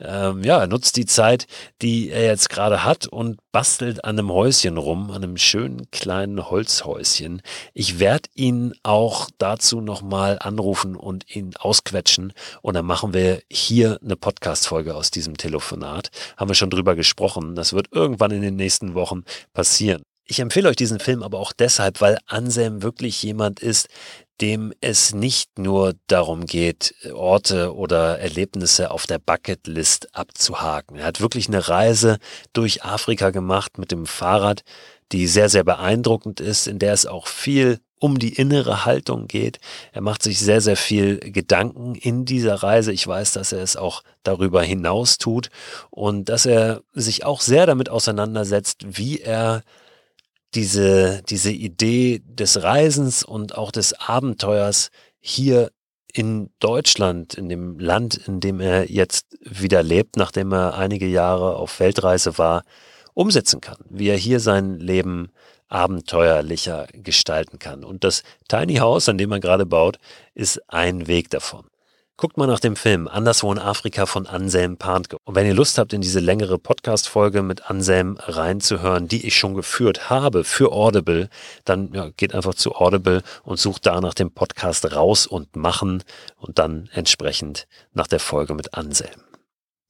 ähm, 0.00 0.42
ja, 0.44 0.66
nutzt 0.66 0.96
die 0.96 1.06
Zeit, 1.06 1.46
die 1.82 2.10
er 2.10 2.24
jetzt 2.24 2.48
gerade 2.50 2.84
hat 2.84 3.06
und 3.06 3.38
bastelt 3.52 4.04
an 4.04 4.18
einem 4.18 4.32
Häuschen 4.32 4.76
rum, 4.76 5.10
an 5.10 5.22
einem 5.22 5.36
schönen 5.36 5.90
kleinen 5.90 6.50
Holzhäuschen. 6.50 7.42
Ich 7.74 7.98
werde 7.98 8.28
ihn 8.34 8.74
auch 8.82 9.28
dazu 9.38 9.80
nochmal 9.80 10.38
anrufen 10.40 10.96
und 10.96 11.34
ihn 11.34 11.54
ausquetschen 11.58 12.32
und 12.62 12.74
dann 12.74 12.86
machen 12.86 13.12
wir 13.12 13.42
hier 13.50 13.98
eine 14.02 14.16
Podcast-Folge 14.16 14.94
aus 14.94 15.10
diesem 15.10 15.36
Telefonat. 15.36 16.10
Haben 16.36 16.48
wir 16.50 16.54
schon 16.54 16.70
drüber 16.70 16.94
gesprochen. 16.94 17.54
Das 17.54 17.72
wird 17.72 17.88
irgendwann 17.92 18.30
in 18.30 18.42
den 18.42 18.56
nächsten 18.56 18.94
Wochen 18.94 19.24
passieren. 19.52 20.02
Ich 20.30 20.38
empfehle 20.38 20.68
euch 20.68 20.76
diesen 20.76 21.00
Film 21.00 21.24
aber 21.24 21.40
auch 21.40 21.52
deshalb, 21.52 22.00
weil 22.00 22.16
Anselm 22.26 22.84
wirklich 22.84 23.20
jemand 23.20 23.58
ist, 23.58 23.88
dem 24.40 24.72
es 24.80 25.14
nicht 25.14 25.58
nur 25.58 25.94
darum 26.06 26.46
geht, 26.46 26.94
Orte 27.12 27.74
oder 27.74 28.18
Erlebnisse 28.18 28.90
auf 28.90 29.06
der 29.06 29.18
Bucketlist 29.18 30.14
abzuhaken. 30.14 30.96
Er 30.96 31.06
hat 31.06 31.20
wirklich 31.20 31.48
eine 31.48 31.68
Reise 31.68 32.18
durch 32.52 32.84
Afrika 32.84 33.30
gemacht 33.30 33.78
mit 33.78 33.92
dem 33.92 34.06
Fahrrad, 34.06 34.62
die 35.12 35.26
sehr, 35.26 35.48
sehr 35.48 35.64
beeindruckend 35.64 36.40
ist, 36.40 36.66
in 36.66 36.78
der 36.78 36.92
es 36.92 37.06
auch 37.06 37.26
viel 37.26 37.80
um 38.00 38.18
die 38.18 38.34
innere 38.34 38.86
Haltung 38.86 39.28
geht. 39.28 39.58
Er 39.92 40.00
macht 40.00 40.22
sich 40.22 40.40
sehr, 40.40 40.62
sehr 40.62 40.76
viel 40.76 41.18
Gedanken 41.18 41.94
in 41.94 42.24
dieser 42.24 42.54
Reise. 42.54 42.92
Ich 42.92 43.06
weiß, 43.06 43.32
dass 43.32 43.52
er 43.52 43.62
es 43.62 43.76
auch 43.76 44.02
darüber 44.22 44.62
hinaus 44.62 45.18
tut 45.18 45.50
und 45.90 46.30
dass 46.30 46.46
er 46.46 46.80
sich 46.94 47.26
auch 47.26 47.42
sehr 47.42 47.66
damit 47.66 47.90
auseinandersetzt, 47.90 48.98
wie 48.98 49.20
er 49.20 49.62
diese, 50.54 51.22
diese 51.28 51.52
Idee 51.52 52.22
des 52.24 52.62
Reisens 52.62 53.22
und 53.22 53.56
auch 53.56 53.70
des 53.70 53.92
Abenteuers 53.94 54.90
hier 55.20 55.70
in 56.12 56.50
Deutschland, 56.58 57.34
in 57.34 57.48
dem 57.48 57.78
Land, 57.78 58.16
in 58.26 58.40
dem 58.40 58.60
er 58.60 58.90
jetzt 58.90 59.38
wieder 59.42 59.82
lebt, 59.82 60.16
nachdem 60.16 60.52
er 60.52 60.76
einige 60.76 61.06
Jahre 61.06 61.56
auf 61.56 61.78
Weltreise 61.78 62.36
war, 62.38 62.64
umsetzen 63.14 63.60
kann, 63.60 63.78
wie 63.88 64.08
er 64.08 64.16
hier 64.16 64.40
sein 64.40 64.78
Leben 64.78 65.30
abenteuerlicher 65.68 66.88
gestalten 66.92 67.58
kann. 67.58 67.84
Und 67.84 68.02
das 68.02 68.24
Tiny 68.48 68.76
House, 68.76 69.08
an 69.08 69.18
dem 69.18 69.30
er 69.30 69.40
gerade 69.40 69.66
baut, 69.66 69.98
ist 70.34 70.60
ein 70.68 71.06
Weg 71.06 71.30
davon. 71.30 71.66
Guckt 72.20 72.36
mal 72.36 72.46
nach 72.46 72.60
dem 72.60 72.76
Film 72.76 73.08
Anderswo 73.08 73.50
in 73.50 73.58
Afrika 73.58 74.04
von 74.04 74.26
Anselm 74.26 74.76
Panke. 74.76 75.16
Und 75.24 75.36
wenn 75.36 75.46
ihr 75.46 75.54
Lust 75.54 75.78
habt, 75.78 75.94
in 75.94 76.02
diese 76.02 76.20
längere 76.20 76.58
Podcast-Folge 76.58 77.40
mit 77.40 77.70
Anselm 77.70 78.18
reinzuhören, 78.20 79.08
die 79.08 79.26
ich 79.26 79.34
schon 79.34 79.54
geführt 79.54 80.10
habe 80.10 80.44
für 80.44 80.70
Audible, 80.70 81.30
dann 81.64 81.94
ja, 81.94 82.10
geht 82.18 82.34
einfach 82.34 82.54
zu 82.54 82.74
Audible 82.74 83.22
und 83.42 83.58
sucht 83.58 83.86
da 83.86 84.02
nach 84.02 84.12
dem 84.12 84.32
Podcast 84.32 84.94
raus 84.94 85.26
und 85.26 85.56
machen 85.56 86.04
und 86.36 86.58
dann 86.58 86.90
entsprechend 86.92 87.66
nach 87.94 88.06
der 88.06 88.20
Folge 88.20 88.52
mit 88.52 88.74
Anselm. 88.74 89.22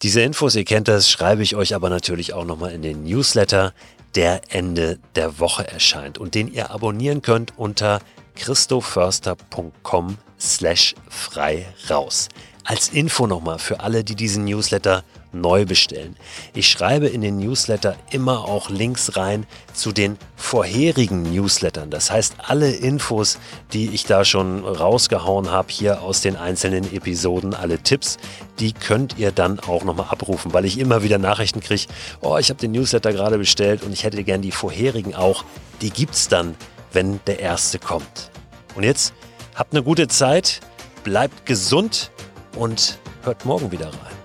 Diese 0.03 0.21
Infos, 0.21 0.55
ihr 0.55 0.65
kennt 0.65 0.87
das, 0.87 1.11
schreibe 1.11 1.43
ich 1.43 1.57
euch 1.57 1.75
aber 1.75 1.91
natürlich 1.91 2.33
auch 2.33 2.45
nochmal 2.45 2.71
in 2.71 2.83
den 2.83 3.03
Newsletter, 3.03 3.75
der 4.15 4.41
Ende 4.51 5.01
der 5.17 5.41
Woche 5.41 5.67
erscheint 5.67 6.17
und 6.17 6.37
den 6.37 6.53
ihr 6.53 6.71
abonnieren 6.71 7.23
könnt 7.23 7.59
unter 7.59 7.99
christoförster.com 8.41 10.17
slash 10.39 10.95
frei 11.09 11.67
raus. 11.89 12.29
Als 12.65 12.89
Info 12.89 13.27
nochmal 13.27 13.59
für 13.59 13.81
alle, 13.81 14.05
die 14.05 14.15
diesen 14.15 14.45
Newsletter 14.45 15.03
neu 15.33 15.65
bestellen. 15.65 16.17
Ich 16.55 16.69
schreibe 16.69 17.07
in 17.07 17.21
den 17.21 17.39
Newsletter 17.39 17.97
immer 18.11 18.45
auch 18.45 18.69
Links 18.69 19.17
rein 19.17 19.47
zu 19.73 19.93
den 19.93 20.17
vorherigen 20.37 21.23
Newslettern. 21.23 21.91
Das 21.91 22.11
heißt, 22.11 22.35
alle 22.47 22.71
Infos, 22.71 23.39
die 23.73 23.91
ich 23.91 24.05
da 24.05 24.25
schon 24.25 24.65
rausgehauen 24.65 25.51
habe, 25.51 25.69
hier 25.71 26.03
aus 26.03 26.21
den 26.21 26.37
einzelnen 26.37 26.93
Episoden, 26.93 27.55
alle 27.55 27.79
Tipps, 27.79 28.19
die 28.59 28.73
könnt 28.73 29.19
ihr 29.19 29.33
dann 29.33 29.61
auch 29.61 29.85
nochmal 29.85 30.09
abrufen, 30.11 30.53
weil 30.53 30.65
ich 30.65 30.79
immer 30.79 31.03
wieder 31.03 31.19
Nachrichten 31.19 31.61
kriege, 31.61 31.87
oh, 32.21 32.37
ich 32.39 32.51
habe 32.51 32.61
den 32.61 32.73
Newsletter 32.73 33.13
gerade 33.13 33.39
bestellt 33.39 33.83
und 33.83 33.93
ich 33.93 34.05
hätte 34.05 34.23
gern 34.25 34.43
die 34.43 34.53
vorherigen 34.53 35.15
auch. 35.15 35.45
Die 35.81 35.91
gibt 35.91 36.15
es 36.15 36.29
dann, 36.29 36.57
wenn 36.93 37.21
der 37.27 37.41
erste 37.41 37.79
kommt. 37.79 38.30
Und 38.75 38.85
jetzt 38.85 39.13
Habt 39.61 39.75
eine 39.75 39.83
gute 39.83 40.09
Zeit, 40.09 40.61
bleibt 41.05 41.45
gesund 41.45 42.11
und 42.57 42.99
hört 43.23 43.45
morgen 43.45 43.71
wieder 43.71 43.89
rein. 43.89 44.17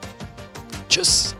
Tschüss. 0.87 1.35